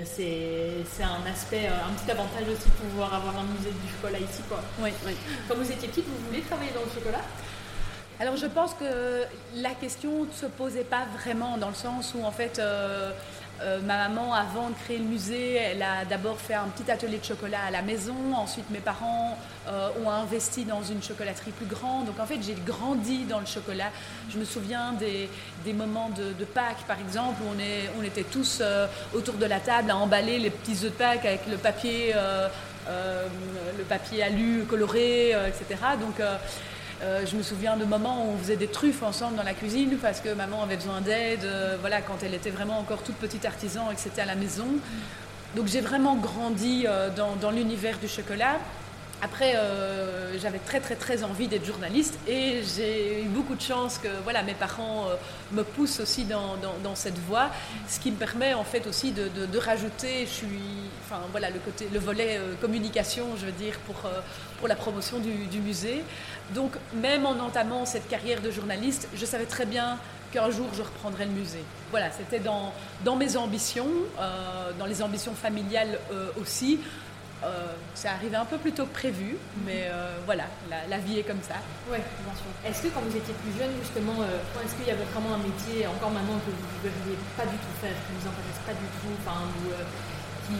c'est 0.06 1.04
un 1.04 1.32
aspect, 1.32 1.68
un 1.68 1.94
petit 1.94 2.12
avantage 2.12 2.48
aussi 2.52 2.70
de 2.70 2.90
pouvoir 2.90 3.14
avoir 3.14 3.38
un 3.38 3.44
musée 3.44 3.72
du 3.72 3.92
chocolat 3.96 4.20
ici, 4.20 4.42
quoi. 4.50 4.62
Oui, 4.80 4.90
oui. 5.06 5.14
Quand 5.48 5.56
vous 5.56 5.72
étiez 5.72 5.88
petite, 5.88 6.06
vous 6.06 6.28
voulez 6.28 6.42
travailler 6.42 6.72
dans 6.72 6.84
le 6.84 6.92
chocolat? 6.92 7.22
Alors 8.24 8.38
je 8.38 8.46
pense 8.46 8.74
que 8.74 9.26
la 9.58 9.72
question 9.72 10.24
ne 10.24 10.32
se 10.32 10.46
posait 10.46 10.86
pas 10.86 11.06
vraiment 11.22 11.58
dans 11.58 11.68
le 11.68 11.76
sens 11.76 12.14
où 12.18 12.24
en 12.24 12.32
fait 12.32 12.58
euh, 12.58 13.12
euh, 13.62 13.82
ma 13.82 14.08
maman 14.08 14.34
avant 14.34 14.70
de 14.70 14.76
créer 14.86 14.98
le 14.98 15.04
musée, 15.04 15.56
elle 15.56 15.84
a 15.84 16.06
d'abord 16.06 16.40
fait 16.40 16.54
un 16.54 16.70
petit 16.70 16.90
atelier 16.90 17.18
de 17.18 17.26
chocolat 17.26 17.60
à 17.68 17.72
la 17.72 17.82
maison, 17.82 18.16
ensuite 18.34 18.70
mes 18.70 18.80
parents 18.80 19.38
euh, 19.68 19.90
ont 20.06 20.10
investi 20.10 20.64
dans 20.64 20.82
une 20.82 21.04
chocolaterie 21.04 21.52
plus 21.52 21.66
grande, 21.66 22.06
donc 22.06 22.18
en 22.18 22.26
fait 22.26 22.40
j'ai 22.42 22.56
grandi 22.66 23.26
dans 23.26 23.42
le 23.42 23.46
chocolat. 23.46 23.92
Je 24.30 24.38
me 24.38 24.46
souviens 24.46 24.94
des, 24.94 25.74
moments 25.74 26.10
de, 26.12 26.46
Pâques 26.46 26.88
par 26.88 27.02
exemple 27.02 27.42
où 27.44 27.48
on, 27.54 27.60
est, 27.60 27.92
on 28.00 28.04
était 28.04 28.24
tous 28.24 28.64
autour 29.14 29.34
de 29.34 29.46
la 29.46 29.60
table 29.60 29.92
à 29.92 29.98
emballer 29.98 30.40
les 30.40 30.50
petits 30.50 30.86
œufs 30.86 30.94
de 30.94 30.98
Pâques 30.98 31.26
avec 31.26 31.46
le 31.52 31.58
papier, 31.58 32.14
le 32.88 33.84
papier 33.84 34.24
alu 34.24 34.64
coloré, 34.64 35.32
etc. 35.32 35.76
Donc 36.00 36.22
euh, 37.02 37.26
je 37.26 37.36
me 37.36 37.44
souviens 37.44 37.76
de 37.76 37.86
moments 37.86 38.26
où 38.26 38.34
on 38.34 38.38
faisait 38.38 38.56
des 38.56 38.68
truffes 38.68 39.04
ensemble 39.04 39.36
dans 39.36 39.44
la 39.44 39.54
cuisine 39.54 39.98
parce 40.02 40.22
que 40.22 40.34
maman 40.34 40.64
avait 40.64 40.78
besoin 40.78 41.02
d'aide, 41.02 41.44
euh, 41.44 41.78
voilà, 41.80 42.02
quand 42.02 42.24
elle 42.24 42.34
était 42.34 42.52
vraiment 42.52 42.80
encore 42.80 43.04
toute 43.04 43.16
petite 43.16 43.46
artisan 43.46 43.92
et 43.92 43.96
que 43.96 44.02
c'était 44.02 44.22
à 44.22 44.26
la 44.26 44.36
maison. 44.36 44.68
Donc 45.56 45.68
j'ai 45.68 45.82
vraiment 45.82 46.16
grandi 46.16 46.86
euh, 46.88 47.10
dans 47.10 47.52
l'univers 47.52 47.98
du 48.00 48.08
chocolat. 48.08 48.58
Après, 49.24 49.56
euh, 49.56 50.38
j'avais 50.38 50.60
très 50.60 50.82
très 50.82 50.96
très 50.96 51.24
envie 51.24 51.48
d'être 51.48 51.64
journaliste 51.64 52.20
et 52.28 52.62
j'ai 52.76 53.24
eu 53.24 53.30
beaucoup 53.30 53.56
de 53.56 53.62
chance 53.62 53.98
que 53.98 54.10
voilà, 54.24 54.44
mes 54.44 54.54
parents 54.54 55.08
euh, 55.08 55.16
me 55.54 55.64
poussent 55.64 56.02
aussi 56.02 56.26
dans, 56.26 56.58
dans, 56.84 56.96
cette 56.96 57.18
voie, 57.20 57.50
ce 57.88 58.02
qui 58.02 58.12
me 58.12 58.18
permet 58.18 58.54
en 58.54 58.66
fait 58.66 58.86
aussi 58.86 59.14
de, 59.14 59.30
de, 59.30 59.58
rajouter, 59.58 60.26
je 60.26 60.32
suis, 60.32 60.60
enfin 61.06 61.22
voilà, 61.32 61.50
le 61.52 61.60
côté, 61.60 61.88
le 61.94 62.00
volet 62.00 62.38
euh, 62.38 62.54
communication, 62.60 63.28
je 63.40 63.46
veux 63.46 63.54
dire, 63.54 63.80
pour, 63.88 63.96
pour 64.60 64.68
la 64.68 64.76
promotion 64.76 65.20
du, 65.20 65.46
du, 65.46 65.62
musée. 65.62 66.04
Donc 66.54 66.74
même 66.94 67.26
en 67.26 67.40
entamant 67.40 67.86
cette 67.86 68.10
carrière 68.10 68.42
de 68.42 68.52
journaliste, 68.52 69.08
je 69.16 69.26
savais 69.26 69.46
très 69.46 69.66
bien 69.66 70.00
qu'un 70.34 70.52
jour 70.52 70.68
je 70.76 70.82
reprendrais 70.82 71.26
le 71.26 71.32
musée. 71.32 71.64
Voilà, 71.92 72.12
c'était 72.12 72.40
dans, 72.40 72.74
dans 73.06 73.16
mes 73.16 73.38
ambitions, 73.38 73.88
dans 74.80 74.86
les 74.86 75.02
ambitions 75.02 75.34
familiales 75.34 76.00
aussi 76.42 76.80
euh, 77.46 77.74
c'est 77.94 78.08
arrivé 78.08 78.36
un 78.36 78.46
peu 78.46 78.58
plus 78.58 78.72
tôt 78.72 78.86
que 78.86 78.94
prévu, 78.94 79.38
mais 79.66 79.88
euh, 79.92 80.18
voilà, 80.26 80.46
la, 80.90 80.98
vie 80.98 81.20
est 81.20 81.24
comme 81.24 81.42
ça. 81.42 81.56
Oui, 81.92 81.98
bien 81.98 82.36
sûr. 82.36 82.52
Est-ce 82.66 82.84
que 82.84 82.88
quand 82.94 83.02
vous 83.02 83.16
étiez 83.16 83.34
plus 83.34 83.58
jeune, 83.60 83.72
justement, 83.82 84.14
euh, 84.22 84.64
est-ce 84.64 84.76
qu'il 84.76 84.88
y 84.88 84.92
avait 84.92 85.04
vraiment 85.06 85.36
un 85.36 85.44
métier, 85.44 85.86
encore 85.88 86.12
maintenant, 86.12 86.40
que 86.40 86.52
vous 86.52 86.88
ne 86.88 86.90
devriez 86.90 87.18
pas 87.36 87.44
du 87.44 87.58
tout 87.58 87.74
faire, 87.82 87.92
qui 87.92 88.14
ne 88.14 88.20
vous 88.20 88.28
intéresse 88.28 88.62
pas 88.66 88.74
du 88.74 88.88
tout, 89.02 89.14
enfin, 89.22 89.42
qui... 90.48 90.56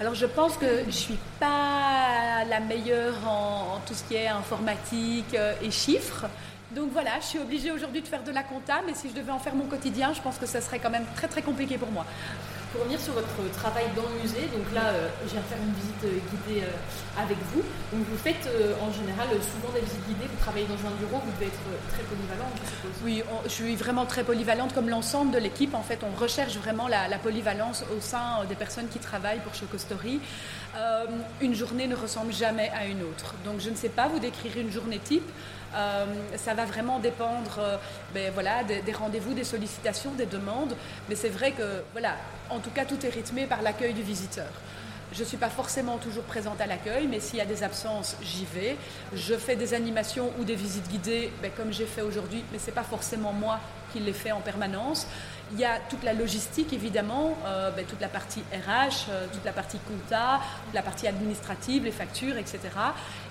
Alors 0.00 0.14
je 0.14 0.26
pense 0.26 0.56
que 0.56 0.84
je 0.86 0.90
suis 0.90 1.18
pas 1.40 2.44
la 2.48 2.60
meilleure 2.60 3.26
en, 3.26 3.80
tout 3.86 3.94
ce 3.94 4.04
qui 4.04 4.14
est 4.14 4.28
informatique 4.28 5.36
et 5.62 5.70
chiffres. 5.70 6.26
Donc 6.70 6.90
voilà, 6.92 7.12
je 7.20 7.26
suis 7.26 7.38
obligée 7.38 7.72
aujourd'hui 7.72 8.02
de 8.02 8.06
faire 8.06 8.22
de 8.22 8.30
la 8.30 8.42
compta, 8.42 8.82
mais 8.86 8.94
si 8.94 9.08
je 9.08 9.14
devais 9.14 9.32
en 9.32 9.38
faire 9.38 9.54
mon 9.54 9.64
quotidien, 9.64 10.12
je 10.12 10.20
pense 10.20 10.36
que 10.36 10.46
ça 10.46 10.60
serait 10.60 10.78
quand 10.78 10.90
même 10.90 11.06
très 11.16 11.26
très 11.26 11.42
compliqué 11.42 11.78
pour 11.78 11.90
moi. 11.90 12.04
Pour 12.72 12.82
revenir 12.82 13.00
sur 13.00 13.14
votre 13.14 13.50
travail 13.54 13.86
dans 13.96 14.02
le 14.02 14.20
musée, 14.20 14.46
donc 14.52 14.66
là, 14.74 14.88
euh, 14.88 15.08
je 15.24 15.30
viens 15.30 15.40
faire 15.42 15.56
une 15.56 15.72
visite 15.72 16.04
euh, 16.04 16.20
guidée 16.30 16.62
euh, 16.64 17.22
avec 17.22 17.38
vous. 17.54 17.62
Vous 17.92 18.16
faites 18.18 18.46
en 18.82 18.92
général 18.92 19.28
souvent 19.40 19.72
des 19.72 19.80
visites 19.80 20.06
guidées, 20.06 20.26
vous 20.30 20.38
travaillez 20.38 20.66
dans 20.66 20.74
un 20.74 20.92
bureau, 21.00 21.22
vous 21.24 21.32
devez 21.32 21.46
être 21.46 21.58
très 21.90 22.02
polyvalente. 22.02 22.52
Oui, 23.02 23.22
je 23.44 23.50
suis 23.50 23.76
vraiment 23.76 24.04
très 24.04 24.22
polyvalente, 24.22 24.74
comme 24.74 24.90
l'ensemble 24.90 25.30
de 25.30 25.38
l'équipe. 25.38 25.74
En 25.74 25.82
fait, 25.82 26.00
on 26.02 26.14
recherche 26.20 26.56
vraiment 26.58 26.86
la, 26.88 27.18
polyvalence 27.18 27.84
au 27.96 28.00
sein 28.00 28.44
des 28.48 28.54
personnes 28.54 28.88
qui 28.88 28.98
travaillent 28.98 29.40
pour 29.40 29.54
Choco 29.54 29.78
Story. 29.78 30.20
une 31.40 31.54
journée 31.54 31.86
ne 31.86 31.96
ressemble 31.96 32.32
jamais 32.32 32.70
à 32.78 32.86
une 32.86 33.02
autre. 33.02 33.34
Donc 33.44 33.60
je 33.60 33.70
ne 33.70 33.76
sais 33.76 33.88
pas 33.88 34.08
vous 34.08 34.18
décrire 34.18 34.56
une 34.58 34.70
journée 34.70 34.98
type. 34.98 35.28
Euh, 35.74 36.06
ça 36.36 36.54
va 36.54 36.64
vraiment 36.64 36.98
dépendre 36.98 37.58
euh, 37.58 37.76
ben, 38.14 38.30
voilà, 38.32 38.64
des, 38.64 38.92
rendez-vous, 38.92 39.34
des 39.34 39.44
sollicitations, 39.44 40.12
des 40.12 40.26
demandes. 40.26 40.74
Mais 41.08 41.14
c'est 41.14 41.28
vrai 41.28 41.52
que, 41.52 41.82
voilà, 41.92 42.16
en 42.50 42.58
tout 42.58 42.70
cas, 42.70 42.84
tout 42.84 43.04
est 43.04 43.10
rythmé 43.10 43.46
par 43.46 43.62
l'accueil 43.62 43.94
du 43.94 44.02
visiteur. 44.02 44.48
Je 45.12 45.20
ne 45.20 45.24
suis 45.24 45.38
pas 45.38 45.48
forcément 45.48 45.96
toujours 45.96 46.24
présente 46.24 46.60
à 46.60 46.66
l'accueil, 46.66 47.06
mais 47.06 47.18
s'il 47.18 47.38
y 47.38 47.42
a 47.42 47.46
des 47.46 47.62
absences, 47.62 48.16
j'y 48.22 48.44
vais. 48.44 48.76
Je 49.14 49.34
fais 49.34 49.56
des 49.56 49.72
animations 49.72 50.30
ou 50.38 50.44
des 50.44 50.54
visites 50.54 50.88
guidées, 50.88 51.32
ben, 51.40 51.50
comme 51.56 51.72
j'ai 51.72 51.86
fait 51.86 52.02
aujourd'hui, 52.02 52.44
mais 52.52 52.58
ce 52.58 52.66
n'est 52.66 52.72
pas 52.72 52.82
forcément 52.82 53.32
moi 53.32 53.58
qui 53.92 54.00
les 54.00 54.12
fais 54.12 54.32
en 54.32 54.40
permanence. 54.40 55.06
Il 55.52 55.58
y 55.58 55.64
a 55.64 55.78
toute 55.88 56.02
la 56.02 56.12
logistique, 56.12 56.74
évidemment, 56.74 57.34
euh, 57.46 57.70
ben, 57.70 57.86
toute 57.86 58.02
la 58.02 58.08
partie 58.08 58.40
RH, 58.52 59.08
euh, 59.08 59.26
toute 59.32 59.44
la 59.46 59.52
partie 59.52 59.78
compta, 59.78 60.40
la 60.74 60.82
partie 60.82 61.06
administrative, 61.06 61.84
les 61.84 61.90
factures, 61.90 62.36
etc. 62.36 62.58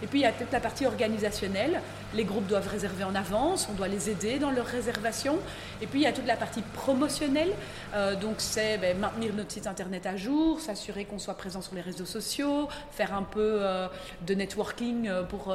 Et 0.01 0.07
puis 0.07 0.19
il 0.19 0.23
y 0.23 0.25
a 0.25 0.31
toute 0.31 0.51
la 0.51 0.59
partie 0.59 0.87
organisationnelle. 0.87 1.79
Les 2.15 2.23
groupes 2.23 2.47
doivent 2.47 2.67
réserver 2.67 3.03
en 3.03 3.13
avance, 3.13 3.67
on 3.69 3.73
doit 3.73 3.87
les 3.87 4.09
aider 4.09 4.39
dans 4.39 4.49
leur 4.49 4.65
réservation. 4.65 5.37
Et 5.79 5.85
puis 5.85 5.99
il 5.99 6.03
y 6.03 6.07
a 6.07 6.11
toute 6.11 6.25
la 6.25 6.37
partie 6.37 6.63
promotionnelle. 6.73 7.51
Euh, 7.93 8.15
donc 8.15 8.35
c'est 8.39 8.79
ben, 8.79 8.97
maintenir 8.97 9.35
notre 9.35 9.51
site 9.51 9.67
internet 9.67 10.07
à 10.07 10.17
jour, 10.17 10.59
s'assurer 10.59 11.05
qu'on 11.05 11.19
soit 11.19 11.35
présent 11.35 11.61
sur 11.61 11.75
les 11.75 11.81
réseaux 11.81 12.05
sociaux, 12.05 12.67
faire 12.91 13.13
un 13.13 13.23
peu 13.23 13.61
de 14.25 14.33
networking 14.33 15.09
pour 15.29 15.53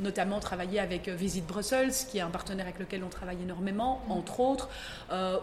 notamment 0.00 0.40
travailler 0.40 0.80
avec 0.80 1.08
Visit 1.08 1.46
Brussels, 1.46 1.92
qui 2.10 2.18
est 2.18 2.22
un 2.22 2.30
partenaire 2.30 2.66
avec 2.66 2.78
lequel 2.78 3.02
on 3.04 3.08
travaille 3.08 3.38
énormément, 3.42 4.02
entre 4.08 4.40
autres, 4.40 4.41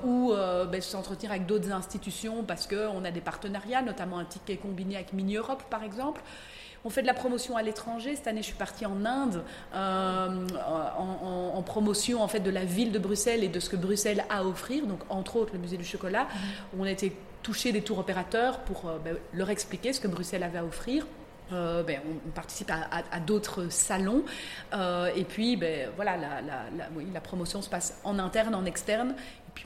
ou 0.04 0.34
euh, 0.34 0.66
ben, 0.66 0.82
s'entretenir 0.82 1.32
avec 1.32 1.46
d'autres 1.46 1.72
institutions 1.72 2.44
parce 2.44 2.68
qu'on 2.68 3.04
a 3.06 3.12
des 3.12 3.22
partenariats, 3.22 3.82
notamment 3.82 4.20
un 4.20 4.26
ticket 4.26 4.58
combiné 4.58 4.96
avec 4.96 5.14
Mini 5.14 5.36
Europe 5.36 5.64
par 5.70 5.84
exemple. 5.84 6.22
On 6.86 6.90
fait 6.90 7.02
de 7.02 7.08
la 7.08 7.14
promotion 7.14 7.58
à 7.58 7.62
l'étranger. 7.62 8.16
Cette 8.16 8.28
année, 8.28 8.42
je 8.42 8.48
suis 8.48 8.56
partie 8.56 8.86
en 8.86 9.04
Inde 9.06 9.44
euh, 9.76 10.48
en, 10.98 11.62
promotion 11.62 12.24
en 12.24 12.28
fait 12.28 12.40
de 12.40 12.50
la 12.50 12.64
ville 12.64 12.92
de 12.92 13.00
Bruxelles 13.00 13.44
et 13.44 13.50
de 13.50 13.60
ce 13.60 13.70
que 13.70 13.76
Bruxelles 13.76 14.24
a 14.30 14.38
à 14.38 14.44
offrir. 14.44 14.86
Donc, 14.86 15.00
entre 15.10 15.36
autres, 15.36 15.52
le 15.54 15.60
musée 15.60 15.78
du 15.78 15.84
chocolat. 15.84 16.28
Où 16.74 16.82
on 16.82 16.86
a 16.86 16.92
été 16.92 17.14
toucher 17.44 17.72
des 17.72 17.82
tours 17.82 18.00
opérateurs 18.00 18.60
pour 18.60 18.88
euh, 18.88 18.98
ben, 19.04 19.18
leur 19.34 19.50
expliquer 19.50 19.94
ce 19.94 20.00
que 20.00 20.08
Bruxelles 20.08 20.44
avait 20.44 20.60
à 20.60 20.66
offrir. 20.66 21.06
Ben, 21.52 22.00
on, 22.28 22.30
participe 22.32 22.72
à, 22.72 23.20
d'autres 23.20 23.70
salons. 23.70 24.24
et 24.74 25.24
puis, 25.24 25.56
ben, 25.56 25.90
voilà, 25.96 26.18
la, 26.18 27.22
promotion 27.22 27.62
se 27.62 27.70
passe 27.70 28.00
en 28.04 28.20
interne, 28.20 28.56
en 28.56 28.66
externe 28.66 29.16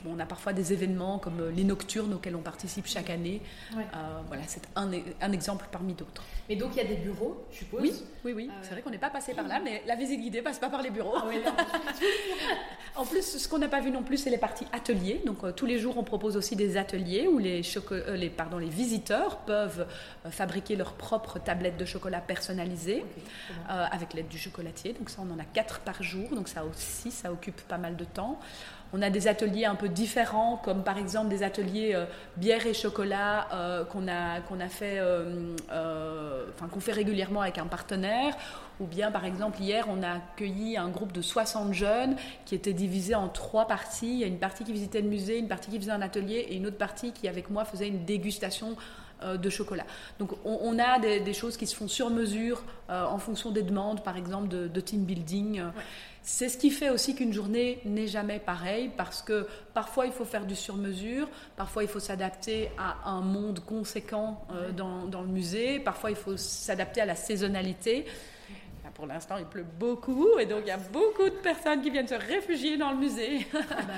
on 0.06 0.18
a 0.18 0.26
parfois 0.26 0.52
des 0.52 0.72
événements 0.72 1.18
comme 1.18 1.40
euh, 1.40 1.50
les 1.50 1.64
nocturnes 1.64 2.14
auxquels 2.14 2.36
on 2.36 2.42
participe 2.42 2.86
chaque 2.86 3.10
année. 3.10 3.40
Euh, 3.76 3.80
voilà, 4.28 4.42
c'est 4.46 4.62
un, 4.76 4.90
un, 5.20 5.32
exemple 5.32 5.66
parmi 5.70 5.94
d'autres. 5.94 6.22
Mais 6.48 6.56
donc 6.56 6.70
il 6.74 6.78
y 6.78 6.80
a 6.80 6.88
des 6.88 6.96
bureaux, 6.96 7.46
je 7.50 7.58
suppose? 7.58 7.80
Oui, 7.80 7.92
oui, 8.24 8.32
oui. 8.32 8.50
Euh, 8.50 8.54
c'est 8.62 8.70
vrai 8.70 8.82
qu'on 8.82 8.90
n'est 8.90 8.98
pas 8.98 9.10
passé 9.10 9.34
par 9.34 9.46
là, 9.48 9.60
mais 9.62 9.82
la 9.86 9.96
visite 9.96 10.20
guidée 10.20 10.42
passe 10.42 10.58
pas 10.58 10.68
par 10.68 10.82
les 10.82 10.90
bureaux. 10.90 11.14
Ah 11.16 11.24
en 12.96 13.04
plus, 13.04 13.38
ce 13.38 13.48
qu'on 13.48 13.58
n'a 13.58 13.68
pas 13.68 13.80
vu 13.80 13.90
non 13.90 14.02
plus, 14.02 14.18
c'est 14.18 14.30
les 14.30 14.38
parties 14.38 14.66
ateliers. 14.72 15.22
Donc 15.26 15.54
tous 15.56 15.66
les 15.66 15.78
jours, 15.78 15.96
on 15.98 16.04
propose 16.04 16.36
aussi 16.36 16.56
des 16.56 16.76
ateliers 16.76 17.26
où 17.26 17.38
les, 17.38 17.62
les, 18.14 18.30
pardon, 18.30 18.58
les 18.58 18.68
visiteurs 18.68 19.38
peuvent 19.38 19.86
fabriquer 20.30 20.76
leurs 20.76 20.94
propres 20.94 21.38
tablettes 21.38 21.76
de 21.76 21.84
chocolat 21.84 22.20
personnalisées 22.20 23.04
avec 23.68 24.14
l'aide 24.14 24.28
du 24.28 24.38
chocolatier. 24.38 24.92
Donc 24.92 25.10
ça, 25.10 25.22
on 25.22 25.32
en 25.32 25.38
a 25.38 25.44
quatre 25.44 25.80
par 25.80 26.02
jour. 26.02 26.28
Donc 26.34 26.48
ça 26.48 26.64
aussi, 26.64 27.10
ça 27.10 27.32
occupe 27.32 27.60
pas 27.62 27.78
mal 27.78 27.96
de 27.96 28.04
temps. 28.04 28.38
On 28.96 29.02
a 29.02 29.10
des 29.10 29.26
ateliers 29.26 29.64
un 29.64 29.74
peu 29.74 29.88
différents, 29.88 30.56
comme 30.62 30.84
par 30.84 30.98
exemple 30.98 31.28
des 31.28 31.42
ateliers 31.42 31.96
euh, 31.96 32.04
bière 32.36 32.64
et 32.64 32.72
chocolat 32.72 33.48
euh, 33.52 33.84
qu'on 33.84 34.06
a, 34.06 34.36
a 34.36 34.68
fait, 34.68 35.00
euh, 35.00 36.46
qu'on 36.70 36.78
fait 36.78 36.92
régulièrement 36.92 37.40
avec 37.40 37.58
un 37.58 37.66
partenaire. 37.66 38.36
Ou 38.78 38.86
bien, 38.86 39.10
par 39.10 39.24
exemple, 39.24 39.60
hier, 39.60 39.86
on 39.88 40.00
a 40.04 40.18
accueilli 40.18 40.76
un 40.76 40.90
groupe 40.90 41.10
de 41.10 41.22
60 41.22 41.74
jeunes 41.74 42.14
qui 42.44 42.54
étaient 42.54 42.72
divisés 42.72 43.16
en 43.16 43.28
trois 43.28 43.66
parties. 43.66 44.12
Il 44.12 44.18
y 44.18 44.24
a 44.24 44.28
une 44.28 44.38
partie 44.38 44.62
qui 44.62 44.72
visitait 44.72 45.00
le 45.00 45.08
musée, 45.08 45.38
une 45.38 45.48
partie 45.48 45.72
qui 45.72 45.78
faisait 45.80 45.90
un 45.90 46.02
atelier 46.02 46.46
et 46.48 46.54
une 46.54 46.68
autre 46.68 46.78
partie 46.78 47.10
qui, 47.10 47.26
avec 47.26 47.50
moi, 47.50 47.64
faisait 47.64 47.88
une 47.88 48.04
dégustation 48.04 48.76
de 49.24 49.50
chocolat. 49.50 49.86
Donc 50.18 50.32
on, 50.44 50.78
a 50.78 50.98
des, 50.98 51.32
choses 51.32 51.56
qui 51.56 51.66
se 51.66 51.74
font 51.74 51.88
sur 51.88 52.10
mesure 52.10 52.62
en 52.88 53.18
fonction 53.18 53.50
des 53.50 53.62
demandes, 53.62 54.02
par 54.02 54.16
exemple 54.16 54.48
de, 54.48 54.80
team 54.80 55.04
building. 55.04 55.62
C'est 56.26 56.48
ce 56.48 56.56
qui 56.56 56.70
fait 56.70 56.88
aussi 56.88 57.14
qu'une 57.14 57.34
journée 57.34 57.80
n'est 57.84 58.06
jamais 58.06 58.38
pareille 58.38 58.90
parce 58.96 59.20
que 59.20 59.46
parfois 59.74 60.06
il 60.06 60.12
faut 60.12 60.24
faire 60.24 60.46
du 60.46 60.56
sur-mesure, 60.56 61.28
parfois 61.54 61.82
il 61.82 61.88
faut 61.88 62.00
s'adapter 62.00 62.70
à 62.78 63.10
un 63.10 63.20
monde 63.20 63.60
conséquent 63.60 64.42
euh, 64.50 64.72
dans, 64.72 65.04
dans, 65.04 65.20
le 65.20 65.28
musée, 65.28 65.80
parfois 65.80 66.10
il 66.10 66.16
faut 66.16 66.38
s'adapter 66.38 67.02
à 67.02 67.04
la 67.04 67.14
saisonnalité. 67.14 68.06
pour 68.94 69.06
l'instant, 69.06 69.36
il 69.36 69.44
pleut 69.44 69.66
beaucoup 69.78 70.38
et 70.38 70.46
donc 70.46 70.60
il 70.62 70.68
y 70.68 70.70
a 70.70 70.78
beaucoup 70.78 71.24
de 71.24 71.42
personnes 71.42 71.82
qui 71.82 71.90
viennent 71.90 72.08
se 72.08 72.14
réfugier 72.14 72.78
dans 72.78 72.92
le 72.92 72.96
musée. 72.96 73.46
Ah 73.54 73.82
bah 73.86 73.92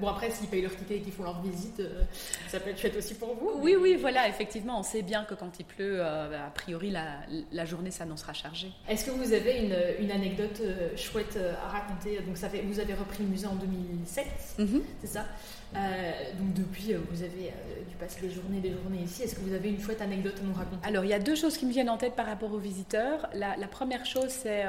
bon, 0.00 0.08
après, 0.08 0.30
s'ils 0.30 0.48
payent 0.48 0.62
leur 0.62 0.74
ticket 0.76 0.96
et 0.96 1.00
qu'ils 1.00 1.12
font 1.12 1.24
leur 1.24 1.40
visite, 1.42 1.80
euh, 1.80 2.02
ça 2.48 2.60
peut 2.60 2.70
être 2.70 2.80
chouette 2.80 2.96
aussi 2.96 3.14
pour 3.14 3.34
vous. 3.34 3.52
Oui, 3.60 3.76
oui, 3.78 3.96
voilà, 4.00 4.28
effectivement, 4.28 4.78
on 4.78 4.82
sait 4.82 5.02
bien 5.02 5.24
que 5.24 5.34
quand 5.34 5.58
il 5.58 5.64
pleut, 5.64 6.00
euh, 6.00 6.46
a 6.46 6.50
priori, 6.50 6.90
la, 6.90 7.20
la 7.52 7.64
journée 7.64 7.90
s'annoncera 7.90 8.32
chargée. 8.32 8.70
Est-ce 8.88 9.04
que 9.04 9.10
vous 9.10 9.32
avez 9.32 9.58
une, 9.58 10.04
une 10.04 10.10
anecdote 10.10 10.60
euh, 10.60 10.96
chouette 10.96 11.38
à 11.62 11.68
raconter? 11.68 12.20
Donc, 12.26 12.36
ça 12.36 12.48
fait, 12.48 12.62
vous 12.62 12.80
avez 12.80 12.94
repris 12.94 13.22
le 13.22 13.28
musée 13.28 13.46
en 13.46 13.54
2007, 13.54 14.26
mhm. 14.58 14.82
c'est 15.00 15.08
ça? 15.08 15.26
Euh, 15.74 16.12
donc 16.38 16.54
depuis, 16.54 16.94
euh, 16.94 16.98
vous 17.10 17.22
avez 17.22 17.48
euh, 17.48 17.84
dû 17.88 17.96
passer 17.96 18.20
des 18.20 18.30
journées 18.30 18.60
des 18.60 18.72
journées 18.72 19.02
ici. 19.02 19.22
Est-ce 19.22 19.34
que 19.34 19.40
vous 19.40 19.52
avez 19.52 19.68
une 19.68 19.80
chouette 19.80 20.00
anecdote 20.00 20.34
à 20.40 20.44
nous 20.44 20.54
raconter? 20.54 20.86
Alors, 20.86 21.04
il 21.04 21.10
y 21.10 21.14
a 21.14 21.18
deux 21.18 21.34
choses 21.34 21.56
qui 21.56 21.66
me 21.66 21.72
viennent 21.72 21.90
en 21.90 21.98
tête 21.98 22.14
par 22.14 22.26
rapport 22.26 22.52
aux 22.52 22.58
visiteurs. 22.58 23.28
La, 23.34 23.56
première 23.68 24.06
chose, 24.06 24.28
c'est, 24.28 24.64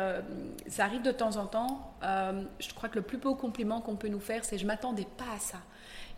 ça 0.67 0.85
arrive 0.85 1.03
de 1.03 1.11
temps 1.11 1.37
en 1.37 1.45
temps. 1.45 1.93
je 2.01 2.73
crois 2.73 2.89
que 2.89 2.95
le 2.95 3.03
plus 3.03 3.17
beau 3.17 3.35
compliment 3.35 3.79
qu'on 3.79 3.95
peut 3.95 4.09
nous 4.09 4.19
faire, 4.19 4.43
c'est 4.43 4.57
je 4.57 4.65
m'attendais 4.65 5.07
pas 5.17 5.35
à 5.35 5.39
ça. 5.39 5.59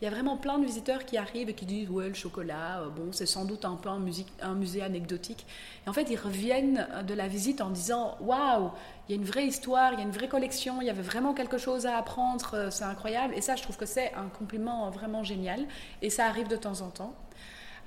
Il 0.02 0.06
y 0.06 0.08
a 0.08 0.12
vraiment 0.12 0.38
plein 0.38 0.58
de 0.58 0.66
visiteurs 0.66 1.04
qui 1.04 1.18
arrivent 1.18 1.50
et 1.50 1.54
qui 1.54 1.66
disent 1.66 1.90
ouais 1.90 2.08
le 2.08 2.14
chocolat, 2.14 2.84
bon 2.96 3.12
c'est 3.12 3.26
sans 3.26 3.44
doute 3.44 3.66
un 3.66 3.76
peu 3.76 3.90
un, 3.90 4.02
un 4.42 4.54
musée 4.54 4.82
anecdotique. 4.82 5.46
Et 5.86 5.90
en 5.90 5.94
fait 5.94 6.08
ils 6.10 6.16
reviennent 6.16 6.88
de 7.06 7.14
la 7.14 7.28
visite 7.28 7.60
en 7.60 7.70
disant 7.70 8.16
waouh 8.22 8.72
il 9.10 9.16
y 9.16 9.18
a 9.18 9.22
une 9.22 9.28
vraie 9.28 9.48
histoire, 9.48 9.94
il 9.94 10.00
y 10.00 10.02
a 10.04 10.06
une 10.06 10.12
vraie 10.12 10.28
collection, 10.28 10.82
il 10.82 10.86
y 10.86 10.90
avait 10.92 11.02
vraiment 11.02 11.34
quelque 11.34 11.58
chose 11.58 11.88
à 11.88 11.98
apprendre, 11.98 12.52
euh, 12.54 12.70
c'est 12.70 12.84
incroyable. 12.84 13.34
Et 13.36 13.42
ça, 13.42 13.56
je 13.56 13.64
trouve 13.64 13.76
que 13.76 13.88
c'est 13.88 14.14
un 14.14 14.28
compliment 14.28 14.88
vraiment 14.92 15.24
génial. 15.24 15.66
Et 16.04 16.12
ça 16.12 16.28
arrive 16.28 16.48
de 16.48 16.56
temps 16.56 16.82
en 16.82 16.90
temps. 16.90 17.16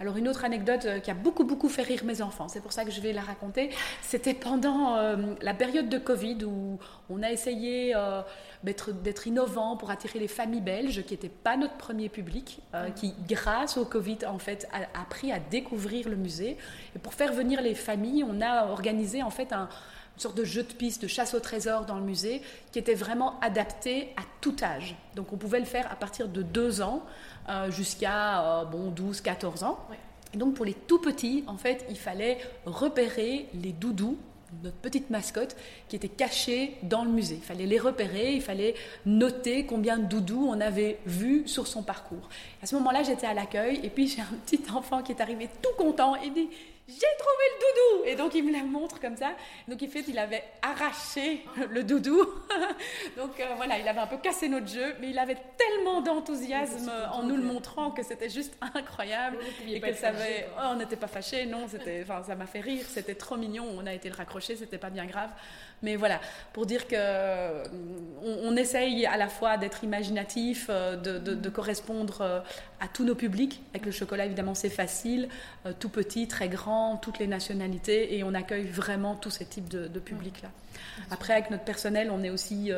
Alors 0.00 0.16
une 0.16 0.26
autre 0.26 0.44
anecdote 0.44 0.84
euh, 0.84 0.98
qui 0.98 1.12
a 1.12 1.14
beaucoup 1.14 1.44
beaucoup 1.44 1.68
fait 1.68 1.82
rire 1.82 2.02
mes 2.04 2.22
enfants, 2.22 2.48
c'est 2.48 2.60
pour 2.60 2.72
ça 2.72 2.84
que 2.84 2.90
je 2.90 3.00
vais 3.00 3.12
la 3.12 3.20
raconter, 3.20 3.70
c'était 4.00 4.34
pendant 4.34 4.96
euh, 4.96 5.16
la 5.42 5.54
période 5.54 5.88
de 5.88 5.98
Covid 5.98 6.38
où 6.44 6.78
on 7.08 7.22
a 7.22 7.30
essayé 7.30 7.94
d'être 8.64 9.26
innovant 9.26 9.76
pour 9.76 9.90
attirer 9.90 10.18
les 10.18 10.28
familles 10.28 10.62
belges 10.62 11.04
qui 11.04 11.14
n'étaient 11.14 11.28
pas 11.28 11.56
notre 11.56 11.76
premier 11.76 12.08
public, 12.08 12.60
qui 12.96 13.14
grâce 13.28 13.76
au 13.76 13.84
Covid 13.84 14.18
en 14.26 14.38
fait 14.38 14.66
a 14.72 15.00
appris 15.00 15.30
à 15.30 15.38
découvrir 15.38 16.08
le 16.08 16.16
musée. 16.16 16.56
Et 16.96 16.98
pour 16.98 17.14
faire 17.14 17.32
venir 17.32 17.60
les 17.60 17.74
familles, 17.74 18.24
on 18.24 18.40
a 18.40 18.66
organisé 18.68 19.22
en 19.22 19.30
fait 19.30 19.52
un, 19.52 19.68
une 20.16 20.20
sorte 20.20 20.36
de 20.36 20.44
jeu 20.44 20.62
de 20.62 20.72
piste, 20.72 21.02
de 21.02 21.06
chasse 21.08 21.34
au 21.34 21.40
trésor 21.40 21.84
dans 21.84 21.96
le 21.96 22.02
musée, 22.02 22.42
qui 22.70 22.78
était 22.78 22.94
vraiment 22.94 23.38
adapté 23.40 24.12
à 24.16 24.22
tout 24.40 24.56
âge. 24.62 24.96
Donc 25.14 25.32
on 25.32 25.36
pouvait 25.36 25.60
le 25.60 25.66
faire 25.66 25.90
à 25.90 25.96
partir 25.96 26.28
de 26.28 26.42
2 26.42 26.82
ans 26.82 27.02
euh, 27.48 27.70
jusqu'à 27.70 28.60
euh, 28.60 28.64
bon, 28.64 28.90
12, 28.90 29.20
14 29.20 29.64
ans. 29.64 29.78
Et 30.34 30.36
donc 30.36 30.54
pour 30.54 30.64
les 30.64 30.74
tout 30.74 30.98
petits, 30.98 31.44
en 31.46 31.56
fait, 31.56 31.84
il 31.88 31.98
fallait 31.98 32.38
repérer 32.66 33.48
les 33.54 33.72
doudous 33.72 34.18
notre 34.62 34.76
petite 34.76 35.10
mascotte 35.10 35.56
qui 35.88 35.96
était 35.96 36.08
cachée 36.08 36.76
dans 36.82 37.04
le 37.04 37.10
musée. 37.10 37.36
Il 37.36 37.44
fallait 37.44 37.66
les 37.66 37.78
repérer, 37.78 38.34
il 38.34 38.42
fallait 38.42 38.74
noter 39.06 39.64
combien 39.64 39.98
de 39.98 40.04
doudous 40.04 40.46
on 40.48 40.60
avait 40.60 40.98
vu 41.06 41.46
sur 41.46 41.66
son 41.66 41.82
parcours. 41.82 42.28
À 42.62 42.66
ce 42.66 42.74
moment-là, 42.76 43.02
j'étais 43.02 43.26
à 43.26 43.34
l'accueil 43.34 43.80
et 43.82 43.88
puis 43.88 44.08
j'ai 44.08 44.20
un 44.20 44.36
petit 44.44 44.62
enfant 44.74 45.02
qui 45.02 45.12
est 45.12 45.20
arrivé 45.20 45.48
tout 45.62 45.82
content 45.82 46.16
et 46.16 46.30
dit 46.30 46.48
j'ai 46.88 46.94
trouvé 46.94 47.44
le 47.52 47.60
doudou 47.60 48.04
Et 48.06 48.16
donc 48.16 48.34
il 48.34 48.44
me 48.44 48.52
la 48.52 48.64
montre 48.64 48.98
comme 49.00 49.16
ça. 49.16 49.32
Donc 49.68 49.80
il 49.82 49.88
fait, 49.88 50.04
il 50.08 50.18
avait 50.18 50.42
arraché 50.62 51.44
le 51.70 51.84
doudou. 51.84 52.26
donc 53.16 53.38
euh, 53.38 53.54
voilà, 53.56 53.78
il 53.78 53.86
avait 53.86 54.00
un 54.00 54.06
peu 54.08 54.18
cassé 54.18 54.48
notre 54.48 54.66
jeu, 54.66 54.94
mais 55.00 55.10
il 55.10 55.18
avait 55.18 55.36
tellement 55.56 56.00
d'enthousiasme 56.00 56.90
en 57.12 57.22
nous 57.22 57.36
le 57.36 57.42
montrant 57.42 57.92
que 57.92 58.02
c'était 58.02 58.28
juste 58.28 58.56
incroyable. 58.74 59.38
Et 59.68 59.80
qu'elle 59.80 59.96
savait, 59.96 60.48
oh, 60.58 60.70
on 60.72 60.76
n'était 60.76 60.96
pas 60.96 61.06
fâchés, 61.06 61.46
non, 61.46 61.66
c'était, 61.68 62.00
enfin 62.02 62.22
ça 62.24 62.34
m'a 62.34 62.46
fait 62.46 62.60
rire, 62.60 62.84
c'était 62.88 63.14
trop 63.14 63.36
mignon. 63.36 63.66
On 63.76 63.86
a 63.86 63.94
été 63.94 64.08
le 64.08 64.16
raccrocher, 64.16 64.56
c'était 64.56 64.78
pas 64.78 64.90
bien 64.90 65.06
grave. 65.06 65.30
Mais 65.82 65.96
voilà, 65.96 66.20
pour 66.52 66.66
dire 66.66 66.86
que 66.86 66.94
euh, 66.96 67.64
on, 68.22 68.56
essaye 68.56 69.04
à 69.06 69.16
la 69.16 69.28
fois 69.28 69.56
d'être 69.56 69.82
imaginatif, 69.82 70.66
euh, 70.68 70.96
de, 70.96 71.48
correspondre 71.48 72.44
à 72.80 72.88
tous 72.88 73.04
nos 73.04 73.14
publics. 73.14 73.60
Avec 73.70 73.86
le 73.86 73.92
chocolat, 73.92 74.26
évidemment, 74.26 74.54
c'est 74.54 74.70
facile, 74.70 75.28
tout 75.80 75.88
petit, 75.88 76.28
très 76.28 76.48
grand, 76.48 76.71
toutes 76.96 77.18
les 77.18 77.26
nationalités, 77.26 78.16
et 78.16 78.24
on 78.24 78.34
accueille 78.34 78.66
vraiment 78.66 79.14
tous 79.14 79.30
ces 79.30 79.44
types 79.44 79.68
de, 79.68 79.98
publics-là. 79.98 80.50
Après, 81.10 81.32
avec 81.32 81.50
notre 81.50 81.64
personnel, 81.64 82.10
on 82.10 82.22
est 82.22 82.30
aussi 82.30 82.70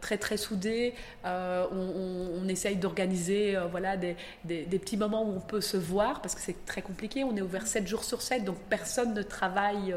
très 0.00 0.18
très 0.18 0.36
soudés. 0.36 0.94
on, 1.24 2.48
essaye 2.48 2.76
d'organiser 2.76 3.56
voilà, 3.70 3.96
des, 3.96 4.16
des, 4.44 4.78
petits 4.78 4.96
moments 4.96 5.24
où 5.24 5.36
on 5.36 5.40
peut 5.40 5.60
se 5.60 5.76
voir, 5.76 6.20
parce 6.22 6.34
que 6.34 6.40
c'est 6.40 6.64
très 6.64 6.82
compliqué. 6.82 7.22
On 7.22 7.36
est 7.36 7.42
ouvert 7.42 7.66
7 7.66 7.86
jours 7.86 8.04
sur 8.04 8.22
7, 8.22 8.44
donc 8.44 8.56
personne 8.68 9.14
ne 9.14 9.22
travaille 9.22 9.94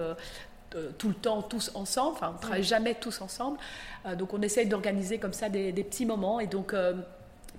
euh, 0.76 0.90
tout 0.98 1.10
le 1.10 1.14
temps 1.14 1.42
tous 1.42 1.72
ensemble, 1.76 2.14
enfin 2.16 2.30
on 2.30 2.34
ne 2.34 2.40
travaille 2.40 2.64
jamais 2.64 2.96
tous 2.96 3.22
ensemble. 3.22 3.58
Euh, 4.06 4.16
donc 4.16 4.34
on 4.34 4.42
essaye 4.42 4.68
d'organiser 4.68 5.20
comme 5.20 5.34
ça 5.34 5.50
des, 5.50 5.72
petits 5.72 6.06
moments. 6.06 6.40
Et 6.40 6.48
donc, 6.48 6.74
euh, 6.74 6.94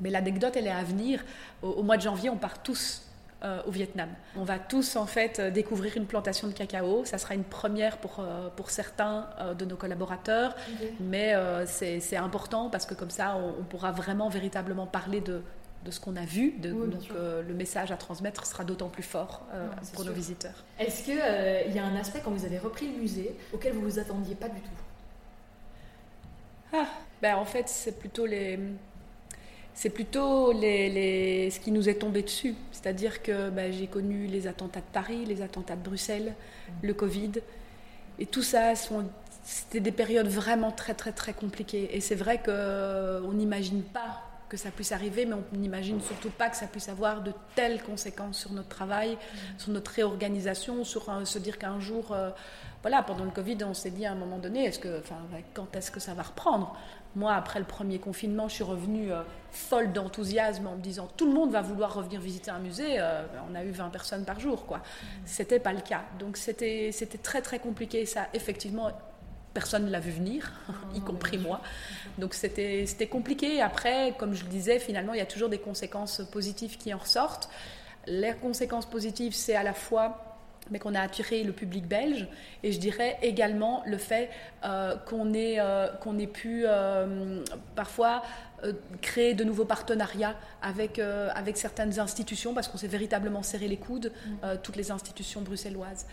mais 0.00 0.10
l'anecdote, 0.10 0.54
elle 0.56 0.66
est 0.66 0.70
à 0.70 0.82
venir. 0.82 1.24
Au, 1.62 1.82
mois 1.82 1.96
de 1.96 2.02
janvier, 2.02 2.30
on 2.30 2.36
part 2.36 2.62
tous 2.62 3.02
au 3.66 3.70
Vietnam. 3.70 4.08
On 4.36 4.44
va 4.44 4.58
tous 4.58 4.96
en 4.96 5.06
fait 5.06 5.40
découvrir 5.40 5.96
une 5.96 6.06
plantation 6.06 6.48
de 6.48 6.52
cacao. 6.52 7.04
Ça 7.04 7.18
sera 7.18 7.34
une 7.34 7.44
première 7.44 7.98
pour, 7.98 8.24
pour 8.56 8.70
certains 8.70 9.28
de 9.58 9.64
nos 9.64 9.76
collaborateurs, 9.76 10.54
mais 11.00 11.34
c'est 11.66 12.16
important 12.16 12.70
parce 12.70 12.86
que 12.86 12.94
comme 12.94 13.10
ça, 13.10 13.36
on, 13.36 13.64
pourra 13.64 13.92
vraiment 13.92 14.28
véritablement 14.28 14.86
parler 14.86 15.20
de, 15.20 15.42
de 15.84 15.90
ce 15.90 16.00
qu'on 16.00 16.16
a 16.16 16.24
vu. 16.24 16.52
donc 16.58 16.82
euh, 17.14 17.42
le 17.42 17.54
message 17.54 17.92
à 17.92 17.96
transmettre 17.96 18.46
sera 18.46 18.64
d'autant 18.64 18.88
plus 18.88 19.02
fort 19.02 19.46
euh, 19.52 19.68
pour 19.92 20.04
nos 20.04 20.12
visiteurs. 20.12 20.64
Est-ce 20.78 21.04
qu'il 21.04 21.20
euh, 21.20 21.62
y 21.68 21.78
a 21.78 21.84
un 21.84 21.96
aspect 21.96 22.20
quand 22.24 22.30
vous 22.30 22.44
avez 22.44 22.58
repris 22.58 22.90
le 22.90 22.98
musée 22.98 23.36
auquel 23.52 23.74
vous 23.74 23.82
vous 23.82 23.98
attendiez 23.98 24.34
pas 24.34 24.48
du 24.48 24.60
tout? 24.60 24.70
Ah, 26.72 26.86
ben, 27.20 27.36
En 27.36 27.44
fait, 27.44 27.68
c'est 27.68 27.98
plutôt 27.98 28.26
les... 28.26 28.58
C'est 29.74 29.90
plutôt 29.90 30.52
les, 30.52 30.88
les, 30.88 31.50
ce 31.50 31.58
qui 31.58 31.72
nous 31.72 31.88
est 31.88 31.94
tombé 31.94 32.22
dessus. 32.22 32.54
C'est-à-dire 32.72 33.22
que 33.22 33.50
ben, 33.50 33.72
j'ai 33.72 33.86
connu 33.86 34.26
les 34.26 34.46
attentats 34.46 34.80
de 34.80 34.92
Paris, 34.92 35.24
les 35.26 35.42
attentats 35.42 35.76
de 35.76 35.82
Bruxelles, 35.82 36.34
mmh. 36.34 36.86
le 36.86 36.94
Covid. 36.94 37.32
Et 38.18 38.26
tout 38.26 38.42
ça, 38.42 38.74
c'était 39.44 39.80
des 39.80 39.92
périodes 39.92 40.28
vraiment 40.28 40.70
très, 40.70 40.94
très, 40.94 41.12
très 41.12 41.32
compliquées. 41.32 41.90
Et 41.92 42.00
c'est 42.00 42.14
vrai 42.14 42.40
qu'on 42.42 43.32
n'imagine 43.32 43.82
pas 43.82 44.23
que 44.48 44.56
ça 44.56 44.70
puisse 44.70 44.92
arriver, 44.92 45.26
mais 45.26 45.34
on 45.34 45.56
n'imagine 45.56 46.00
surtout 46.00 46.30
pas 46.30 46.50
que 46.50 46.56
ça 46.56 46.66
puisse 46.66 46.88
avoir 46.88 47.22
de 47.22 47.32
telles 47.54 47.82
conséquences 47.82 48.38
sur 48.38 48.52
notre 48.52 48.68
travail, 48.68 49.12
mm. 49.12 49.58
sur 49.58 49.72
notre 49.72 49.90
réorganisation, 49.92 50.84
sur 50.84 51.08
euh, 51.08 51.24
se 51.24 51.38
dire 51.38 51.58
qu'un 51.58 51.80
jour, 51.80 52.12
euh, 52.12 52.30
voilà, 52.82 53.02
pendant 53.02 53.24
le 53.24 53.30
Covid, 53.30 53.58
on 53.64 53.74
s'est 53.74 53.90
dit 53.90 54.06
à 54.06 54.12
un 54.12 54.16
moment 54.16 54.38
donné, 54.38 54.64
est-ce 54.64 54.78
que, 54.78 54.98
enfin, 54.98 55.16
quand 55.54 55.74
est-ce 55.76 55.90
que 55.90 56.00
ça 56.00 56.14
va 56.14 56.22
reprendre? 56.22 56.76
Moi, 57.16 57.32
après 57.32 57.60
le 57.60 57.64
premier 57.64 57.98
confinement, 57.98 58.48
je 58.48 58.54
suis 58.54 58.64
revenue 58.64 59.12
euh, 59.12 59.22
folle 59.50 59.92
d'enthousiasme 59.92 60.66
en 60.66 60.76
me 60.76 60.82
disant 60.82 61.08
tout 61.16 61.26
le 61.26 61.32
monde 61.32 61.52
va 61.52 61.62
vouloir 61.62 61.94
revenir 61.94 62.20
visiter 62.20 62.50
un 62.50 62.58
musée. 62.58 63.00
on 63.48 63.54
a 63.54 63.64
eu 63.64 63.70
20 63.70 63.90
personnes 63.90 64.24
par 64.24 64.40
jour, 64.40 64.66
quoi. 64.66 64.78
Mm. 64.78 64.82
C'était 65.24 65.60
pas 65.60 65.72
le 65.72 65.80
cas. 65.80 66.02
Donc 66.18 66.36
c'était 66.36 66.90
c'était 66.92 67.18
très 67.18 67.40
très 67.40 67.60
compliqué. 67.60 68.04
Ça, 68.04 68.26
effectivement, 68.34 68.90
personne 69.54 69.86
ne 69.86 69.90
l'a 69.90 70.00
vu 70.00 70.10
venir, 70.10 70.52
y 70.94 71.00
compris 71.00 71.38
moi. 71.38 71.60
Donc 72.18 72.34
c'était 72.34 73.08
compliqué. 73.10 73.62
Après, 73.62 74.14
comme 74.18 74.34
je 74.34 74.44
le 74.44 74.50
disais, 74.50 74.78
finalement, 74.78 75.14
il 75.14 75.18
y 75.18 75.22
a 75.22 75.26
toujours 75.26 75.48
des 75.48 75.58
conséquences 75.58 76.22
positives 76.30 76.76
qui 76.76 76.92
en 76.92 76.98
ressortent. 76.98 77.48
Les 78.06 78.34
conséquences 78.34 78.86
positives, 78.86 79.34
c'est 79.34 79.54
à 79.54 79.62
la 79.62 79.72
fois 79.72 80.34
mais 80.70 80.78
qu'on 80.78 80.94
a 80.94 81.00
attiré 81.00 81.42
le 81.42 81.52
public 81.52 81.86
belge 81.86 82.26
et 82.62 82.72
je 82.72 82.78
dirais 82.78 83.18
également 83.22 83.82
le 83.86 83.98
fait 83.98 84.30
euh, 84.64 84.96
qu'on 84.96 85.34
ait, 85.34 85.56
euh, 85.58 85.88
qu'on 86.00 86.18
ait 86.18 86.26
pu 86.26 86.64
euh, 86.66 87.42
parfois 87.74 88.22
créer 89.02 89.34
de 89.34 89.44
nouveaux 89.44 89.66
partenariats 89.66 90.34
avec, 90.62 90.98
avec 90.98 91.58
certaines 91.58 92.00
institutions 92.00 92.54
parce 92.54 92.66
qu'on 92.66 92.78
s'est 92.78 92.86
véritablement 92.86 93.42
serré 93.42 93.68
les 93.68 93.76
coudes, 93.76 94.10
mmh. 94.26 94.46
toutes 94.62 94.76
les 94.76 94.90
institutions 94.90 95.42
bruxelloises 95.42 96.06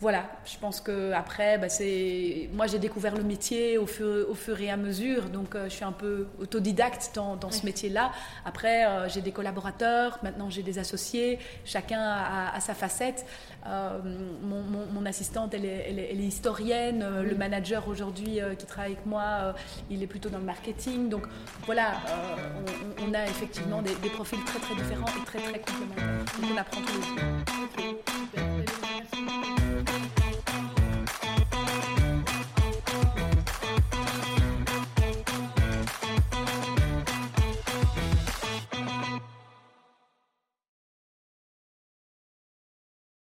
voilà, 0.00 0.24
je 0.44 0.58
pense 0.58 0.80
que 0.80 1.12
après, 1.12 1.56
bah, 1.56 1.68
c'est 1.68 2.50
moi 2.52 2.66
j'ai 2.66 2.78
découvert 2.78 3.14
le 3.14 3.22
métier 3.22 3.78
au 3.78 3.86
fur, 3.86 4.26
au 4.28 4.34
fur 4.34 4.60
et 4.60 4.70
à 4.70 4.76
mesure, 4.76 5.30
donc 5.30 5.54
euh, 5.54 5.64
je 5.64 5.74
suis 5.74 5.84
un 5.84 5.92
peu 5.92 6.26
autodidacte 6.40 7.12
dans, 7.14 7.36
dans 7.36 7.50
ce 7.50 7.64
métier-là. 7.64 8.12
Après, 8.44 8.86
euh, 8.86 9.08
j'ai 9.08 9.20
des 9.20 9.30
collaborateurs, 9.32 10.18
maintenant 10.22 10.50
j'ai 10.50 10.62
des 10.62 10.78
associés, 10.78 11.38
chacun 11.64 12.00
a, 12.00 12.60
sa 12.60 12.74
facette. 12.74 13.24
Euh, 13.66 13.98
mon, 14.42 14.62
mon, 14.92 15.06
assistante, 15.06 15.54
elle 15.54 15.64
est, 15.64 15.86
elle 15.88 16.20
est, 16.20 16.24
historienne, 16.24 17.04
le 17.22 17.34
manager 17.34 17.88
aujourd'hui 17.88 18.38
qui 18.58 18.66
travaille 18.66 18.92
avec 18.92 19.06
moi, 19.06 19.54
il 19.90 20.02
est 20.02 20.06
plutôt 20.06 20.28
dans 20.28 20.38
le 20.38 20.44
marketing. 20.44 21.08
Donc 21.08 21.26
voilà, 21.66 21.92
on, 23.00 23.10
on, 23.10 23.14
a 23.14 23.24
effectivement 23.24 23.82
des, 23.82 23.94
des, 23.96 24.10
profils 24.10 24.42
très 24.44 24.58
très 24.58 24.74
différents 24.74 25.06
et 25.06 25.24
très 25.24 25.38
très 25.38 25.60
complémentaires. 25.60 26.24
Donc 26.40 26.50
on 26.52 26.56
apprend 26.58 26.80
tous 26.82 26.98
les 26.98 27.02
jours. 27.02 27.44